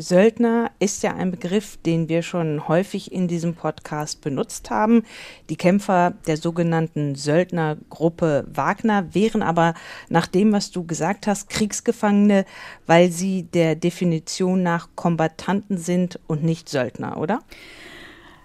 [0.00, 5.04] Söldner ist ja ein Begriff, den wir schon häufig in diesem Podcast benutzt haben.
[5.48, 9.74] Die Kämpfer der sogenannten Söldnergruppe Wagner wären aber
[10.08, 12.44] nach dem, was du gesagt hast, Kriegsgefangene,
[12.86, 17.40] weil sie der Definition nach Kombattanten sind und nicht Söldner, oder?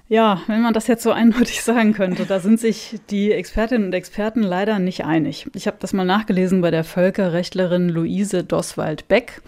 [0.07, 3.93] Ja, wenn man das jetzt so eindeutig sagen könnte, da sind sich die Expertinnen und
[3.93, 5.47] Experten leider nicht einig.
[5.55, 9.41] Ich habe das mal nachgelesen bei der Völkerrechtlerin Luise Doswald-Beck.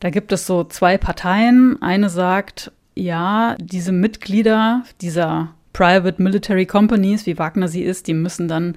[0.00, 1.80] Da gibt es so zwei Parteien.
[1.80, 8.48] Eine sagt, ja, diese Mitglieder dieser Private Military Companies, wie Wagner sie ist, die müssen
[8.48, 8.76] dann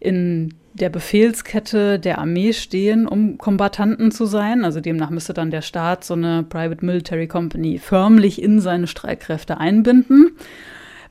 [0.00, 4.64] in der Befehlskette der Armee stehen, um Kombattanten zu sein.
[4.64, 9.58] Also demnach müsste dann der Staat so eine Private Military Company förmlich in seine Streitkräfte
[9.58, 10.32] einbinden.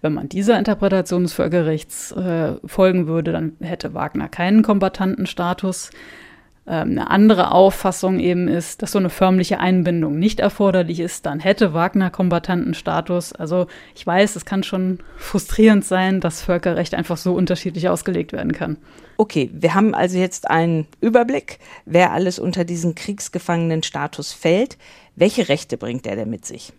[0.02, 5.92] Wenn man dieser Interpretation des Völkerrechts äh, folgen würde, dann hätte Wagner keinen Kombattantenstatus.
[6.68, 11.40] Ähm, eine andere Auffassung eben ist, dass so eine förmliche Einbindung nicht erforderlich ist, dann
[11.40, 13.34] hätte Wagner Kombattantenstatus.
[13.34, 18.52] Also ich weiß, es kann schon frustrierend sein, dass Völkerrecht einfach so unterschiedlich ausgelegt werden
[18.52, 18.78] kann.
[19.18, 24.78] Okay, wir haben also jetzt einen Überblick, wer alles unter diesen Kriegsgefangenenstatus fällt.
[25.16, 26.74] Welche Rechte bringt er denn mit sich?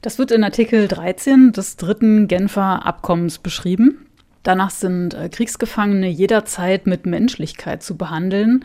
[0.00, 4.06] Das wird in Artikel 13 des dritten Genfer Abkommens beschrieben.
[4.42, 8.64] Danach sind äh, Kriegsgefangene jederzeit mit Menschlichkeit zu behandeln.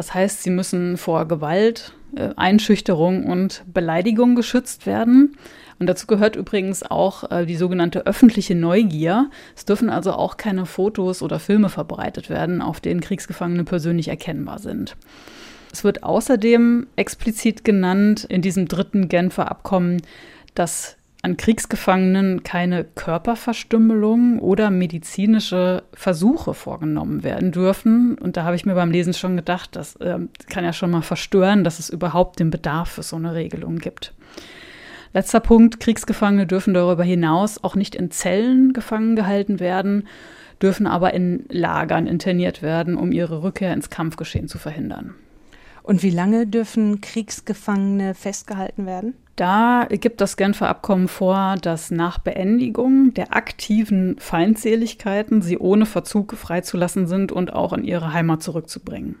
[0.00, 5.36] Das heißt, sie müssen vor Gewalt, äh, Einschüchterung und Beleidigung geschützt werden.
[5.78, 9.28] Und dazu gehört übrigens auch äh, die sogenannte öffentliche Neugier.
[9.54, 14.58] Es dürfen also auch keine Fotos oder Filme verbreitet werden, auf denen Kriegsgefangene persönlich erkennbar
[14.58, 14.96] sind.
[15.70, 20.00] Es wird außerdem explizit genannt in diesem dritten Genfer Abkommen,
[20.54, 28.16] dass an Kriegsgefangenen keine Körperverstümmelung oder medizinische Versuche vorgenommen werden dürfen.
[28.16, 31.02] Und da habe ich mir beim Lesen schon gedacht, das äh, kann ja schon mal
[31.02, 34.14] verstören, dass es überhaupt den Bedarf für so eine Regelung gibt.
[35.12, 40.06] Letzter Punkt, Kriegsgefangene dürfen darüber hinaus auch nicht in Zellen gefangen gehalten werden,
[40.62, 45.14] dürfen aber in Lagern interniert werden, um ihre Rückkehr ins Kampfgeschehen zu verhindern.
[45.82, 49.14] Und wie lange dürfen Kriegsgefangene festgehalten werden?
[49.40, 56.34] Da gibt das Genfer Abkommen vor, dass nach Beendigung der aktiven Feindseligkeiten sie ohne Verzug
[56.34, 59.16] freizulassen sind und auch in ihre Heimat zurückzubringen.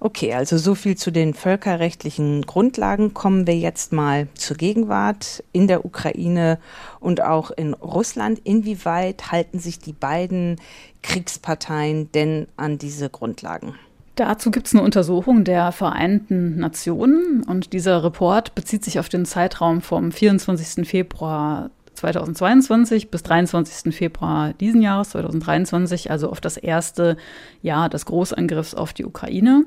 [0.00, 3.14] Okay, also so viel zu den völkerrechtlichen Grundlagen.
[3.14, 6.58] Kommen wir jetzt mal zur Gegenwart in der Ukraine
[6.98, 8.40] und auch in Russland.
[8.42, 10.56] Inwieweit halten sich die beiden
[11.02, 13.76] Kriegsparteien denn an diese Grundlagen?
[14.16, 19.26] Dazu gibt es eine Untersuchung der Vereinten Nationen und dieser Report bezieht sich auf den
[19.26, 20.88] Zeitraum vom 24.
[20.88, 23.94] Februar 2022 bis 23.
[23.94, 27.18] Februar diesen Jahres 2023, also auf das erste
[27.60, 29.64] Jahr des Großangriffs auf die Ukraine.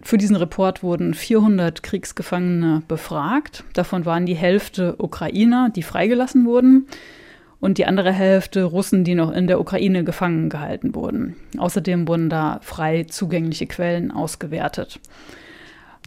[0.00, 3.64] Für diesen Report wurden 400 Kriegsgefangene befragt.
[3.74, 6.86] Davon waren die Hälfte Ukrainer, die freigelassen wurden
[7.60, 11.36] und die andere Hälfte Russen, die noch in der Ukraine gefangen gehalten wurden.
[11.58, 15.00] Außerdem wurden da frei zugängliche Quellen ausgewertet.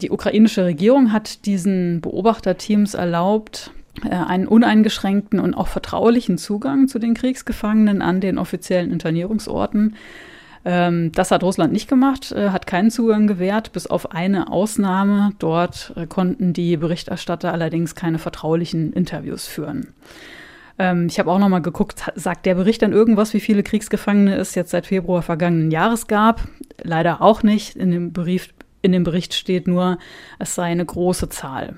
[0.02, 3.72] Die ukrainische Regierung hat diesen Beobachterteams erlaubt,
[4.06, 9.96] äh, einen uneingeschränkten und auch vertraulichen Zugang zu den Kriegsgefangenen an den offiziellen Internierungsorten.
[10.66, 15.32] Ähm, das hat Russland nicht gemacht, äh, hat keinen Zugang gewährt, bis auf eine Ausnahme.
[15.40, 19.94] Dort äh, konnten die Berichterstatter allerdings keine vertraulichen Interviews führen.
[20.80, 24.36] Ähm, ich habe auch noch mal geguckt, sagt der Bericht dann irgendwas, wie viele Kriegsgefangene
[24.36, 26.48] es jetzt seit Februar vergangenen Jahres gab?
[26.82, 27.76] Leider auch nicht.
[27.76, 30.00] In dem Bericht, in dem Bericht steht nur,
[30.40, 31.78] es sei eine große Zahl.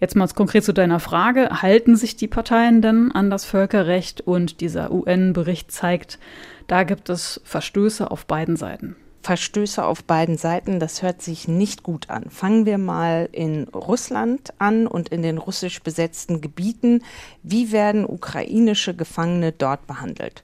[0.00, 1.62] Jetzt mal konkret zu deiner Frage.
[1.62, 4.20] Halten sich die Parteien denn an das Völkerrecht?
[4.20, 6.18] Und dieser UN-Bericht zeigt,
[6.66, 8.96] da gibt es Verstöße auf beiden Seiten.
[9.22, 12.24] Verstöße auf beiden Seiten, das hört sich nicht gut an.
[12.28, 17.02] Fangen wir mal in Russland an und in den russisch besetzten Gebieten.
[17.42, 20.42] Wie werden ukrainische Gefangene dort behandelt?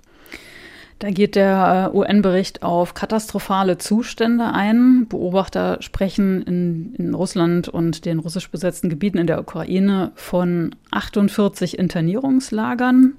[1.00, 5.06] Da geht der äh, UN-Bericht auf katastrophale Zustände ein.
[5.08, 11.78] Beobachter sprechen in, in, Russland und den russisch besetzten Gebieten in der Ukraine von 48
[11.78, 13.14] Internierungslagern.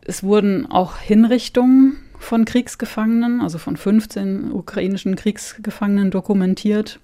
[0.00, 7.00] Es wurden auch Hinrichtungen von Kriegsgefangenen, also von 15 ukrainischen Kriegsgefangenen dokumentiert.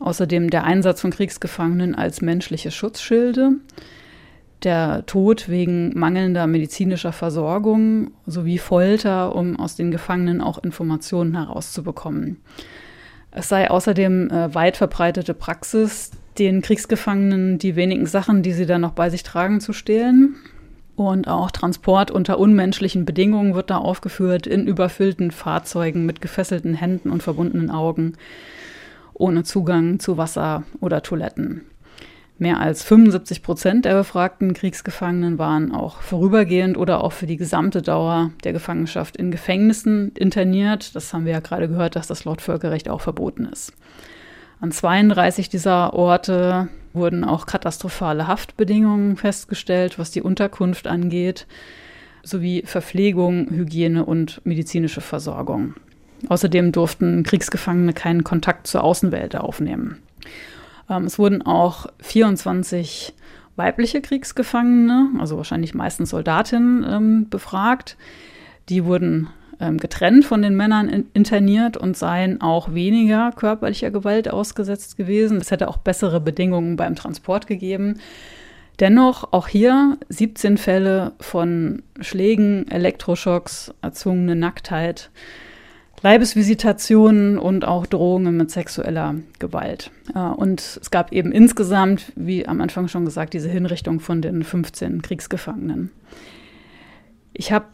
[0.00, 3.52] Außerdem der Einsatz von Kriegsgefangenen als menschliche Schutzschilde,
[4.62, 12.38] der Tod wegen mangelnder medizinischer Versorgung sowie Folter, um aus den Gefangenen auch Informationen herauszubekommen.
[13.30, 18.80] Es sei außerdem äh, weit verbreitete Praxis, den Kriegsgefangenen die wenigen Sachen, die sie dann
[18.80, 20.36] noch bei sich tragen, zu stehlen.
[20.98, 27.10] Und auch Transport unter unmenschlichen Bedingungen wird da aufgeführt, in überfüllten Fahrzeugen mit gefesselten Händen
[27.10, 28.14] und verbundenen Augen,
[29.14, 31.60] ohne Zugang zu Wasser oder Toiletten.
[32.38, 37.80] Mehr als 75 Prozent der befragten Kriegsgefangenen waren auch vorübergehend oder auch für die gesamte
[37.80, 40.96] Dauer der Gefangenschaft in Gefängnissen interniert.
[40.96, 43.72] Das haben wir ja gerade gehört, dass das laut Völkerrecht auch verboten ist.
[44.60, 51.46] An 32 dieser Orte wurden auch katastrophale Haftbedingungen festgestellt, was die Unterkunft angeht,
[52.22, 55.74] sowie Verpflegung, Hygiene und medizinische Versorgung.
[56.28, 59.98] Außerdem durften Kriegsgefangene keinen Kontakt zur Außenwelt aufnehmen.
[60.90, 63.14] Ähm, es wurden auch 24
[63.56, 67.96] weibliche Kriegsgefangene, also wahrscheinlich meistens Soldatinnen, ähm, befragt.
[68.68, 74.96] Die wurden getrennt von den Männern in, interniert und seien auch weniger körperlicher Gewalt ausgesetzt
[74.96, 75.38] gewesen.
[75.38, 77.98] Es hätte auch bessere Bedingungen beim Transport gegeben.
[78.80, 85.10] Dennoch auch hier 17 Fälle von Schlägen, Elektroschocks, erzwungene Nacktheit,
[86.02, 89.90] Leibesvisitationen und auch Drohungen mit sexueller Gewalt.
[90.14, 94.44] Äh, und es gab eben insgesamt, wie am Anfang schon gesagt, diese Hinrichtung von den
[94.44, 95.90] 15 Kriegsgefangenen.
[97.32, 97.66] Ich habe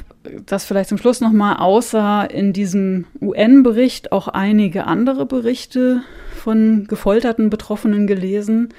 [0.46, 6.02] das vielleicht zum Schluss nochmal, außer in diesem UN-Bericht auch einige andere Berichte
[6.34, 8.70] von gefolterten Betroffenen gelesen.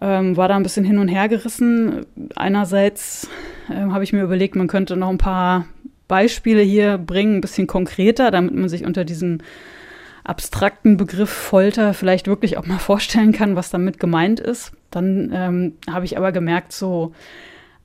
[0.00, 2.04] Ähm, war da ein bisschen hin und her gerissen.
[2.34, 3.28] Einerseits
[3.70, 5.66] äh, habe ich mir überlegt, man könnte noch ein paar
[6.06, 9.38] Beispiele hier bringen, ein bisschen konkreter, damit man sich unter diesem
[10.22, 14.72] abstrakten Begriff Folter vielleicht wirklich auch mal vorstellen kann, was damit gemeint ist.
[14.90, 17.12] Dann ähm, habe ich aber gemerkt, so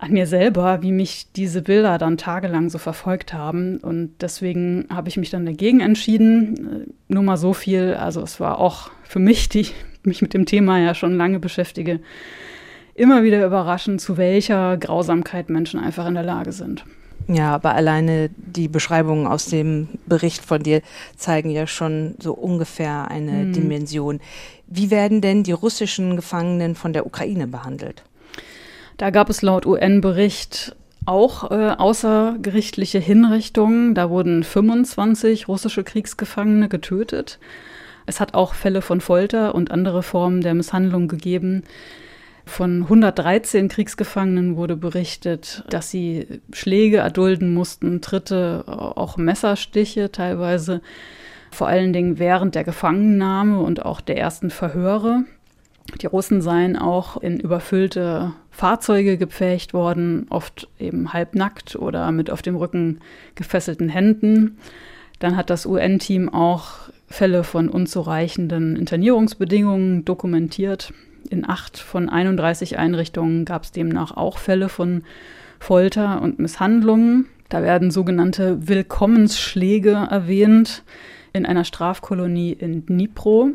[0.01, 3.77] an mir selber, wie mich diese Bilder dann tagelang so verfolgt haben.
[3.77, 6.87] Und deswegen habe ich mich dann dagegen entschieden.
[6.87, 7.93] Äh, nur mal so viel.
[7.93, 9.67] Also es war auch für mich, die
[10.03, 11.99] mich mit dem Thema ja schon lange beschäftige,
[12.95, 16.83] immer wieder überraschen, zu welcher Grausamkeit Menschen einfach in der Lage sind.
[17.27, 20.81] Ja, aber alleine die Beschreibungen aus dem Bericht von dir
[21.15, 23.53] zeigen ja schon so ungefähr eine hm.
[23.53, 24.19] Dimension.
[24.65, 28.03] Wie werden denn die russischen Gefangenen von der Ukraine behandelt?
[29.01, 30.75] Da gab es laut UN-Bericht
[31.07, 33.95] auch äh, außergerichtliche Hinrichtungen.
[33.95, 37.39] Da wurden 25 russische Kriegsgefangene getötet.
[38.05, 41.63] Es hat auch Fälle von Folter und andere Formen der Misshandlung gegeben.
[42.45, 50.79] Von 113 Kriegsgefangenen wurde berichtet, dass sie Schläge erdulden mussten, Tritte, auch Messerstiche teilweise,
[51.49, 55.23] vor allen Dingen während der Gefangennahme und auch der ersten Verhöre.
[56.01, 62.41] Die Russen seien auch in überfüllte Fahrzeuge gepfercht worden, oft eben halbnackt oder mit auf
[62.41, 62.99] dem Rücken
[63.35, 64.57] gefesselten Händen.
[65.19, 70.93] Dann hat das UN-Team auch Fälle von unzureichenden Internierungsbedingungen dokumentiert.
[71.29, 75.03] In acht von 31 Einrichtungen gab es demnach auch Fälle von
[75.59, 77.27] Folter und Misshandlungen.
[77.49, 80.83] Da werden sogenannte Willkommensschläge erwähnt
[81.33, 83.49] in einer Strafkolonie in Dnipro.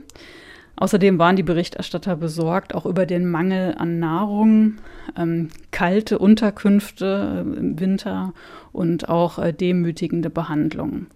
[0.76, 4.74] Außerdem waren die Berichterstatter besorgt auch über den Mangel an Nahrung,
[5.16, 8.34] ähm, kalte Unterkünfte im Winter
[8.72, 11.06] und auch äh, demütigende Behandlungen.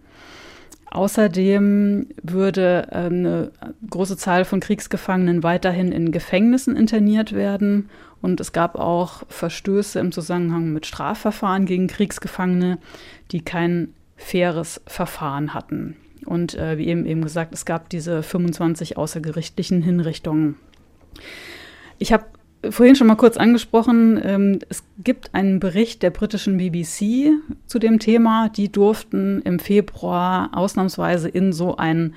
[0.91, 3.53] Außerdem würde äh, eine
[3.89, 7.91] große Zahl von Kriegsgefangenen weiterhin in Gefängnissen interniert werden.
[8.23, 12.79] Und es gab auch Verstöße im Zusammenhang mit Strafverfahren gegen Kriegsgefangene,
[13.31, 15.97] die kein faires Verfahren hatten.
[16.27, 20.57] Und äh, wie eben eben gesagt, es gab diese 25 außergerichtlichen Hinrichtungen.
[21.99, 22.25] Ich habe
[22.69, 27.33] vorhin schon mal kurz angesprochen, ähm, es gibt einen Bericht der britischen BBC
[27.67, 28.49] zu dem Thema.
[28.51, 32.15] Die durften im Februar ausnahmsweise in so ein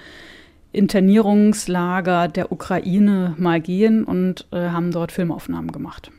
[0.74, 6.12] Internierungslager der Ukraine mal gehen und äh, haben dort Filmaufnahmen gemacht.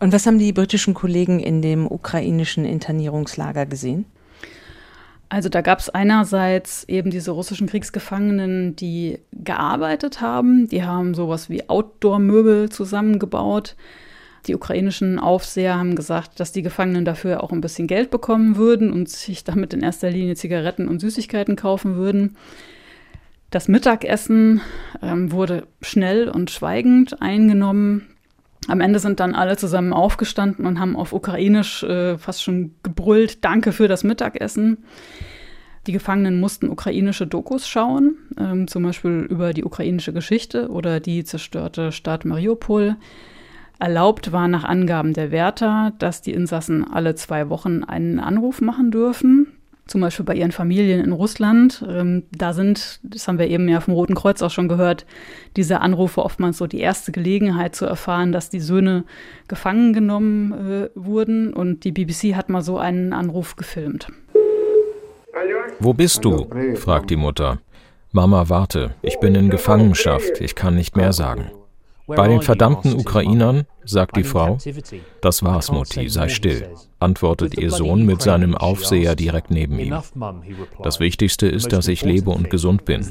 [0.00, 4.04] Und was haben die britischen Kollegen in dem ukrainischen Internierungslager gesehen?
[5.32, 10.68] Also da gab es einerseits eben diese russischen Kriegsgefangenen, die gearbeitet haben.
[10.68, 13.74] Die haben sowas wie Outdoor-Möbel zusammengebaut.
[14.46, 18.92] Die ukrainischen Aufseher haben gesagt, dass die Gefangenen dafür auch ein bisschen Geld bekommen würden
[18.92, 22.36] und sich damit in erster Linie Zigaretten und Süßigkeiten kaufen würden.
[23.48, 24.60] Das Mittagessen
[25.00, 28.11] ähm, wurde schnell und schweigend eingenommen.
[28.68, 33.44] Am Ende sind dann alle zusammen aufgestanden und haben auf Ukrainisch äh, fast schon gebrüllt,
[33.44, 34.84] danke für das Mittagessen.
[35.88, 41.24] Die Gefangenen mussten ukrainische Dokus schauen, ähm, zum Beispiel über die ukrainische Geschichte oder die
[41.24, 42.96] zerstörte Stadt Mariupol.
[43.80, 48.92] Erlaubt war nach Angaben der Wärter, dass die Insassen alle zwei Wochen einen Anruf machen
[48.92, 49.48] dürfen
[49.86, 51.84] zum Beispiel bei ihren Familien in Russland.
[51.88, 55.06] Ähm, da sind, das haben wir eben ja vom Roten Kreuz auch schon gehört,
[55.56, 59.04] diese Anrufe oftmals so die erste Gelegenheit zu erfahren, dass die Söhne
[59.48, 61.52] gefangen genommen äh, wurden.
[61.52, 64.08] Und die BBC hat mal so einen Anruf gefilmt.
[65.78, 66.46] Wo bist du?
[66.76, 67.58] fragt die Mutter.
[68.12, 71.50] Mama, warte, ich bin in Gefangenschaft, ich kann nicht mehr sagen.
[72.16, 74.58] Bei den verdammten Ukrainern, sagt die Frau,
[75.20, 79.98] das war's, Mutti, sei still, antwortet ihr Sohn mit seinem Aufseher direkt neben ihm.
[80.82, 83.02] Das Wichtigste ist, dass ich lebe und gesund bin.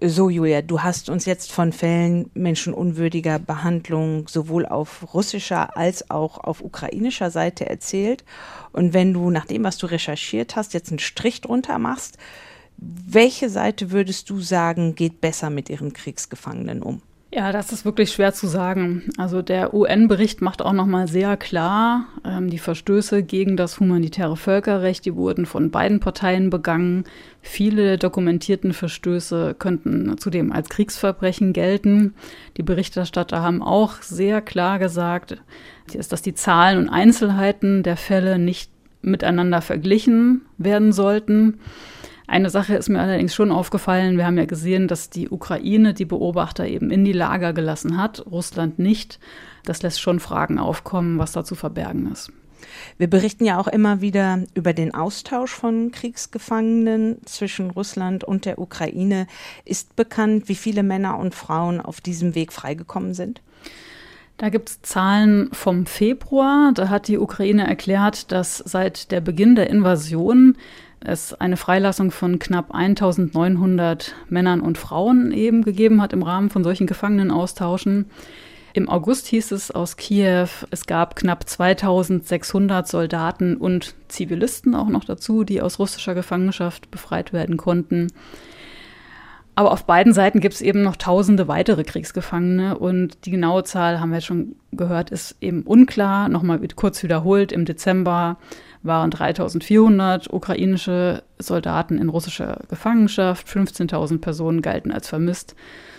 [0.00, 6.38] So, Julia, du hast uns jetzt von Fällen menschenunwürdiger Behandlung sowohl auf russischer als auch
[6.38, 8.24] auf ukrainischer Seite erzählt.
[8.72, 12.18] Und wenn du nach dem, was du recherchiert hast, jetzt einen Strich drunter machst,
[12.78, 17.00] welche Seite würdest du sagen, geht besser mit ihren Kriegsgefangenen um?
[17.34, 19.04] Ja, das ist wirklich schwer zu sagen.
[19.16, 25.06] Also der UN-Bericht macht auch nochmal sehr klar, ähm, die Verstöße gegen das humanitäre Völkerrecht,
[25.06, 27.04] die wurden von beiden Parteien begangen.
[27.40, 32.12] Viele der dokumentierten Verstöße könnten zudem als Kriegsverbrechen gelten.
[32.58, 35.38] Die Berichterstatter haben auch sehr klar gesagt,
[36.10, 38.70] dass die Zahlen und Einzelheiten der Fälle nicht
[39.00, 41.60] miteinander verglichen werden sollten.
[42.26, 44.16] Eine Sache ist mir allerdings schon aufgefallen.
[44.16, 48.24] Wir haben ja gesehen, dass die Ukraine die Beobachter eben in die Lager gelassen hat,
[48.30, 49.18] Russland nicht.
[49.64, 52.32] Das lässt schon Fragen aufkommen, was da zu verbergen ist.
[52.96, 58.58] Wir berichten ja auch immer wieder über den Austausch von Kriegsgefangenen zwischen Russland und der
[58.58, 59.26] Ukraine.
[59.64, 63.42] Ist bekannt, wie viele Männer und Frauen auf diesem Weg freigekommen sind?
[64.38, 66.72] Da gibt es Zahlen vom Februar.
[66.74, 70.56] Da hat die Ukraine erklärt, dass seit der Beginn der Invasion
[71.04, 76.64] es eine Freilassung von knapp 1900 Männern und Frauen eben gegeben hat im Rahmen von
[76.64, 78.06] solchen Gefangenenaustauschen.
[78.74, 85.04] Im August hieß es aus Kiew, es gab knapp 2600 Soldaten und Zivilisten auch noch
[85.04, 88.08] dazu, die aus russischer Gefangenschaft befreit werden konnten.
[89.54, 94.00] Aber auf beiden Seiten gibt es eben noch tausende weitere Kriegsgefangene und die genaue Zahl,
[94.00, 96.30] haben wir schon gehört, ist eben unklar.
[96.30, 98.38] Nochmal kurz wiederholt, im Dezember
[98.82, 105.54] waren 3400 ukrainische Soldaten in russischer Gefangenschaft, 15.000 Personen galten als vermisst.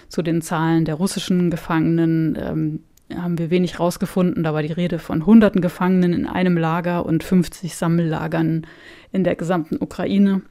[0.10, 2.80] Zu den Zahlen der russischen Gefangenen ähm,
[3.16, 4.44] haben wir wenig rausgefunden.
[4.44, 8.68] Da war die Rede von hunderten Gefangenen in einem Lager und 50 Sammellagern
[9.12, 10.42] in der gesamten Ukraine.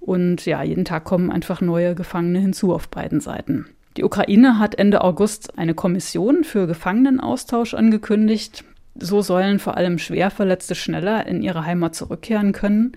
[0.00, 3.66] Und ja, jeden Tag kommen einfach neue Gefangene hinzu auf beiden Seiten.
[3.96, 8.64] Die Ukraine hat Ende August eine Kommission für Gefangenenaustausch angekündigt.
[9.00, 12.92] So sollen vor allem Schwerverletzte schneller in ihre Heimat zurückkehren können.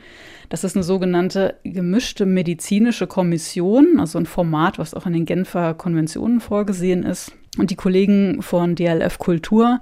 [0.50, 5.74] Das ist eine sogenannte gemischte medizinische Kommission, also ein Format, was auch in den Genfer
[5.74, 7.32] Konventionen vorgesehen ist.
[7.58, 9.80] Und die Kollegen von DLF Kultur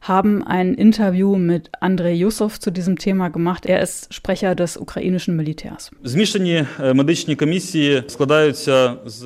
[0.00, 3.66] haben ein Interview mit Andrei Yusov zu diesem Thema gemacht.
[3.66, 5.90] Er ist Sprecher des ukrainischen Militärs.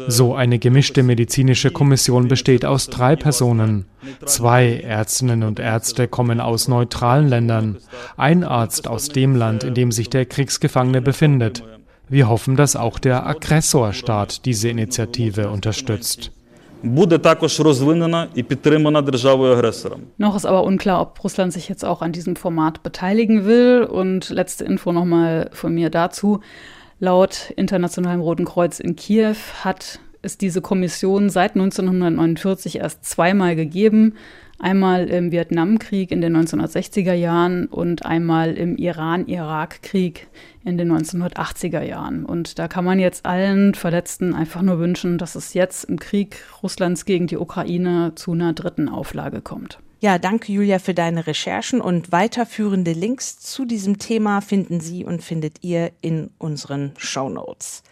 [0.08, 3.86] So eine gemischte medizinische Kommission besteht aus drei Personen.
[4.24, 7.78] Zwei Ärztinnen und Ärzte kommen aus neutralen Ländern,
[8.16, 11.62] ein Arzt aus dem Land, in dem sich der Kriegsgefangene befindet.
[12.08, 16.32] Wir hoffen, dass auch der Aggressorstaat diese Initiative unterstützt
[16.83, 19.99] буде також розвинена і підтримана державою агресором.
[20.19, 23.83] Noch ist aber unklar, ob Russland sich jetzt auch an diesem Format beteiligen will.
[23.83, 26.41] Und letzte Info nochmal von mir dazu.
[26.99, 34.13] Laut Internationalem Roten Kreuz in Kiew hat es diese Kommission seit 1949 erst zweimal gegeben.
[34.62, 40.28] Einmal im Vietnamkrieg in den 1960er Jahren und einmal im Iran-Irak-Krieg
[40.64, 42.24] in den 1980er Jahren.
[42.24, 46.36] Und da kann man jetzt allen Verletzten einfach nur wünschen, dass es jetzt im Krieg
[46.62, 49.80] Russlands gegen die Ukraine zu einer dritten Auflage kommt.
[49.98, 55.24] Ja, danke Julia für deine Recherchen und weiterführende Links zu diesem Thema finden Sie und
[55.24, 57.82] findet ihr in unseren Show Notes.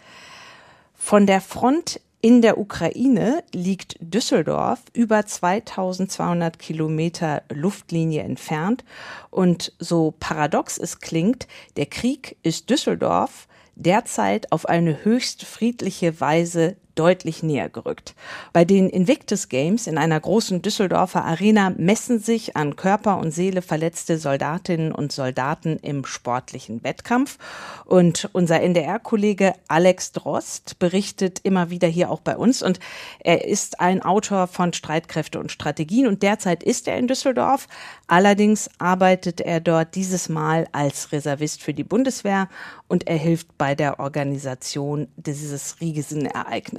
[0.95, 8.85] Von der Front in der Ukraine liegt Düsseldorf über 2200 Kilometer Luftlinie entfernt.
[9.31, 16.77] Und so paradox es klingt, der Krieg ist Düsseldorf derzeit auf eine höchst friedliche Weise
[16.95, 18.15] deutlich näher gerückt.
[18.53, 23.63] Bei den Invictus Games in einer großen Düsseldorfer Arena messen sich an Körper und Seele
[23.63, 27.39] verletzte Soldatinnen und Soldaten im sportlichen Wettkampf.
[27.85, 32.63] Und unser NDR-Kollege Alex Drost berichtet immer wieder hier auch bei uns.
[32.63, 32.81] Und
[33.21, 36.07] er ist ein Autor von Streitkräfte und Strategien.
[36.07, 37.69] Und derzeit ist er in Düsseldorf.
[38.07, 42.49] Allerdings arbeitet er dort dieses Mal als Reservist für die Bundeswehr
[42.91, 45.81] und er hilft bei der Organisation dieses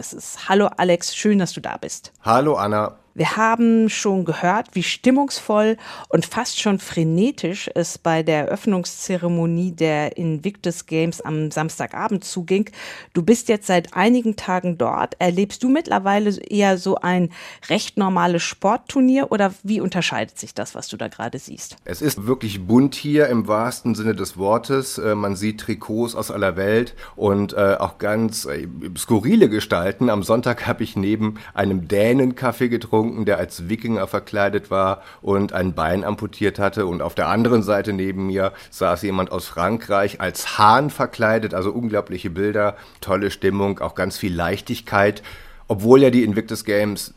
[0.02, 0.12] Riesenereignisses.
[0.12, 0.50] Praxis.
[0.50, 2.12] Hallo Alex, schön, dass du da bist.
[2.22, 2.98] Hallo Anna.
[3.14, 5.76] Wir haben schon gehört, wie stimmungsvoll
[6.08, 12.70] und fast schon frenetisch es bei der Eröffnungszeremonie der Invictus Games am Samstagabend zuging.
[13.14, 15.18] Du bist jetzt seit einigen Tagen dort.
[15.20, 17.32] Erlebst du mittlerweile eher so ein
[17.68, 21.76] recht normales Sportturnier oder wie unterscheidet sich das, was du da gerade siehst?
[21.84, 24.98] Es ist wirklich bunt hier im wahrsten Sinne des Wortes.
[24.98, 30.10] Äh, man sieht Trikots aus aller Welt und äh, auch ganz äh, skurrile Gestalten.
[30.10, 35.02] Am Sonntag habe ich neben einem Dänen Kaffee getrunken getrunken, der als Wikinger verkleidet war
[35.22, 36.86] und ein Bein amputiert hatte.
[36.86, 41.54] Und auf der anderen Seite neben mir saß jemand aus Frankreich als Hahn verkleidet.
[41.54, 45.24] Also unglaubliche Bilder, tolle Stimmung, auch ganz viel Leichtigkeit
[45.68, 47.14] obwohl ja die Invictus Games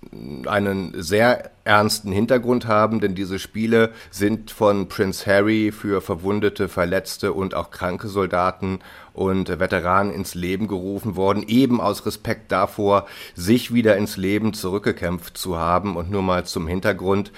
[0.46, 7.32] einen sehr ernsten Hintergrund haben, denn diese Spiele sind von Prince Harry für verwundete, verletzte
[7.32, 8.78] und auch kranke Soldaten
[9.14, 15.38] und Veteranen ins Leben gerufen worden, eben aus Respekt davor, sich wieder ins Leben zurückgekämpft
[15.38, 15.96] zu haben.
[15.96, 17.32] Und nur mal zum Hintergrund,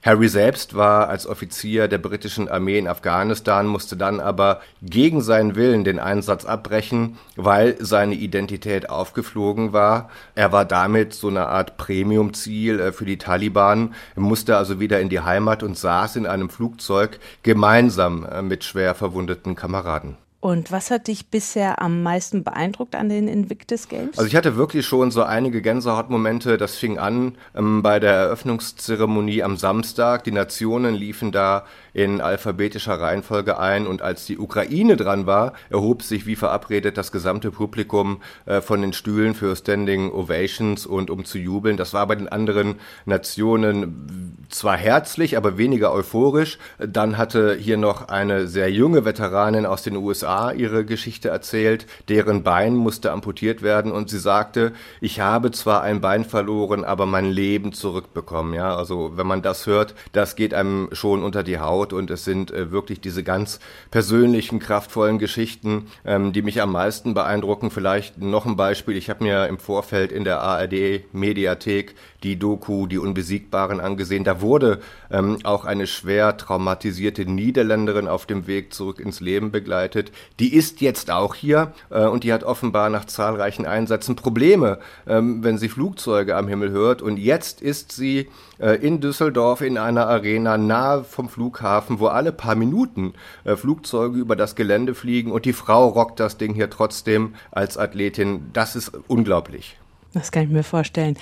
[0.00, 5.56] Harry selbst war als Offizier der britischen Armee in Afghanistan, musste dann aber gegen seinen
[5.56, 10.08] Willen den Einsatz abbrechen, weil seine Identität aufgeflogen war.
[10.36, 15.08] Er war damit so eine Art Premiumziel äh, für die Taliban, musste also wieder in
[15.08, 20.16] die Heimat und saß in einem Flugzeug gemeinsam äh, mit schwer verwundeten Kameraden.
[20.40, 24.16] Und was hat dich bisher am meisten beeindruckt an den Invictus Games?
[24.16, 26.58] Also ich hatte wirklich schon so einige Gänsehautmomente.
[26.58, 30.22] Das fing an ähm, bei der Eröffnungszeremonie am Samstag.
[30.22, 31.64] Die Nationen liefen da
[31.98, 37.10] in alphabetischer Reihenfolge ein und als die Ukraine dran war, erhob sich wie verabredet das
[37.10, 41.76] gesamte Publikum äh, von den Stühlen für Standing Ovations und um zu jubeln.
[41.76, 46.58] Das war bei den anderen Nationen zwar herzlich, aber weniger euphorisch.
[46.78, 52.44] Dann hatte hier noch eine sehr junge Veteranin aus den USA ihre Geschichte erzählt, deren
[52.44, 57.24] Bein musste amputiert werden und sie sagte, ich habe zwar ein Bein verloren, aber mein
[57.28, 58.54] Leben zurückbekommen.
[58.54, 62.10] Ja, also wenn man das hört, das geht einem schon unter die Haut aufgebaut und
[62.10, 63.60] es sind äh, wirklich diese ganz
[63.90, 67.70] persönlichen, kraftvollen Geschichten, ähm, die mich am meisten beeindrucken.
[67.70, 68.96] Vielleicht noch ein Beispiel.
[68.96, 74.24] Ich habe mir im Vorfeld in der ARD Mediathek die Doku Die Unbesiegbaren angesehen.
[74.24, 74.80] Da wurde
[75.10, 80.10] ähm, auch eine schwer traumatisierte Niederländerin auf dem Weg zurück ins Leben begleitet.
[80.40, 85.44] Die ist jetzt auch hier äh, und die hat offenbar nach zahlreichen Einsätzen Probleme, ähm,
[85.44, 87.02] wenn sie Flugzeuge am Himmel hört.
[87.02, 88.28] Und jetzt ist sie
[88.58, 91.67] äh, in Düsseldorf in einer Arena nahe vom Flughafen,
[91.98, 93.14] wo alle paar Minuten
[93.44, 97.76] äh, Flugzeuge über das Gelände fliegen und die Frau rockt das Ding hier trotzdem als
[97.76, 98.50] Athletin.
[98.52, 99.78] Das ist unglaublich.
[100.12, 101.16] Das kann ich mir vorstellen.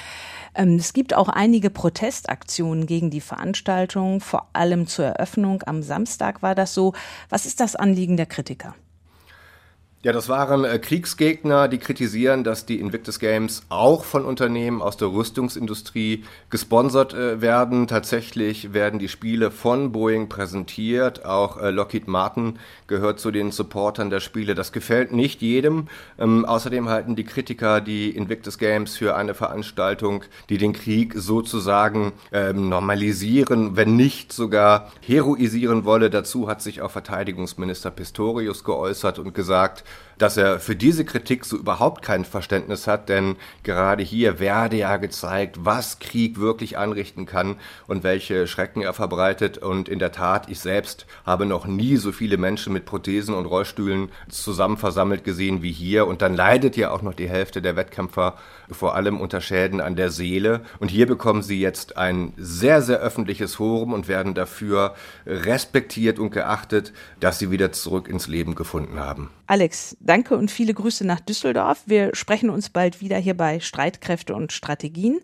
[0.55, 5.63] Ähm, es gibt auch einige Protestaktionen gegen die Veranstaltung, vor allem zur Eröffnung.
[5.67, 6.95] Am Samstag war das so.
[7.29, 8.75] Was ist das Anliegen der Kritiker?
[10.07, 14.97] Ja, das waren äh, Kriegsgegner, die kritisieren, dass die Invictus Games auch von Unternehmen aus
[14.97, 17.89] der Rüstungsindustrie gesponsert äh, werden.
[17.89, 21.25] Tatsächlich werden die Spiele von Boeing präsentiert.
[21.25, 24.55] Auch äh, Lockheed Martin gehört zu den Supportern der Spiele.
[24.55, 25.89] Das gefällt nicht jedem.
[26.21, 32.13] Ähm, außerdem halten die Kritiker die Invictus Games für eine Veranstaltung, die den Krieg sozusagen
[32.31, 36.11] ähm, normalisieren, wenn nicht sogar heroisieren wolle.
[36.11, 39.83] Dazu hat sich auch Verteidigungsminister Pistorius geäußert und gesagt,
[40.19, 44.97] dass er für diese Kritik so überhaupt kein Verständnis hat, denn gerade hier werde ja
[44.97, 49.59] gezeigt, was Krieg wirklich anrichten kann und welche Schrecken er verbreitet.
[49.59, 53.47] Und in der Tat, ich selbst habe noch nie so viele Menschen mit Prothesen und
[53.47, 56.07] Rollstühlen zusammen versammelt gesehen wie hier.
[56.07, 58.37] Und dann leidet ja auch noch die Hälfte der Wettkämpfer
[58.71, 60.63] vor allem unter Schäden an der Seele.
[60.79, 64.95] Und hier bekommen sie jetzt ein sehr, sehr öffentliches Forum und werden dafür
[65.27, 69.31] respektiert und geachtet, dass sie wieder zurück ins Leben gefunden haben.
[69.47, 71.83] Alex, danke und viele Grüße nach Düsseldorf.
[71.87, 75.21] Wir sprechen uns bald wieder hier bei Streitkräfte und Strategien.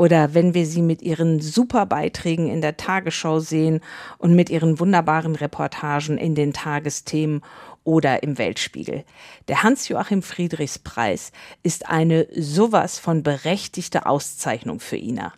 [0.00, 3.80] oder wenn wir sie mit ihren super Beiträgen in der Tagesschau sehen
[4.16, 7.42] und mit ihren wunderbaren Reportagen in den Tagesthemen
[7.84, 9.04] oder im Weltspiegel.
[9.48, 11.32] Der Hans-Joachim Friedrichs Preis
[11.62, 15.34] ist eine sowas von berechtigte Auszeichnung für Ina.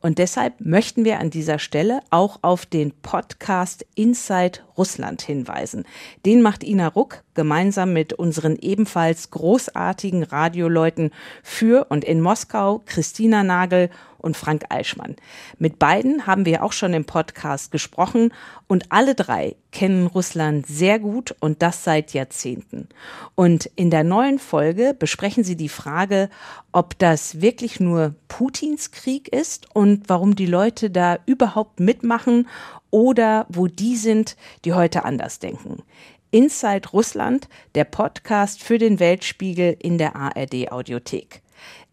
[0.00, 5.84] Und deshalb möchten wir an dieser Stelle auch auf den Podcast Inside Russland hinweisen.
[6.24, 11.10] Den macht Ina Ruck gemeinsam mit unseren ebenfalls großartigen Radioleuten
[11.42, 15.16] für und in Moskau, Christina Nagel und Frank Eichmann.
[15.58, 18.32] Mit beiden haben wir auch schon im Podcast gesprochen
[18.66, 22.88] und alle drei kennen Russland sehr gut und das seit Jahrzehnten.
[23.34, 26.28] Und in der neuen Folge besprechen sie die Frage,
[26.72, 32.48] ob das wirklich nur Putins Krieg ist und warum die Leute da überhaupt mitmachen
[32.90, 35.82] oder wo die sind, die heute anders denken.
[36.30, 41.42] Inside Russland, der Podcast für den Weltspiegel in der ARD Audiothek.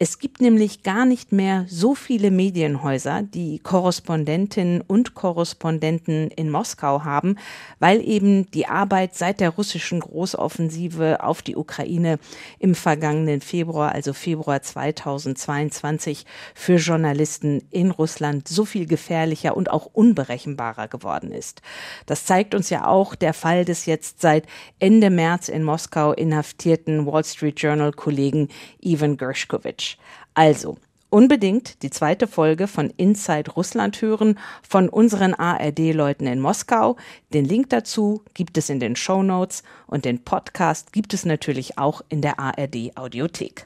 [0.04, 7.06] Es gibt nämlich gar nicht mehr so viele Medienhäuser, die Korrespondentinnen und Korrespondenten in Moskau
[7.06, 7.38] haben,
[7.80, 12.20] weil eben die Arbeit seit der russischen Großoffensive auf die Ukraine
[12.60, 19.86] im vergangenen Februar, also Februar 2022, für Journalisten in Russland so viel gefährlicher und auch
[19.86, 21.62] unberechenbarer geworden ist.
[22.08, 24.48] Das zeigt uns ja auch der Fall des jetzt seit
[24.80, 28.50] Ende März in Moskau inhaftierten Wall Street Journal Kollegen
[28.82, 29.93] Ivan Gershkovich.
[30.34, 30.78] Also,
[31.10, 36.98] unbedingt die zweite Folge von Inside Russland hören von unseren ARD-Leuten in Moskau.
[37.34, 41.78] Den Link dazu gibt es in den Show Notes und den Podcast gibt es natürlich
[41.78, 43.66] auch in der ARD Audiothek.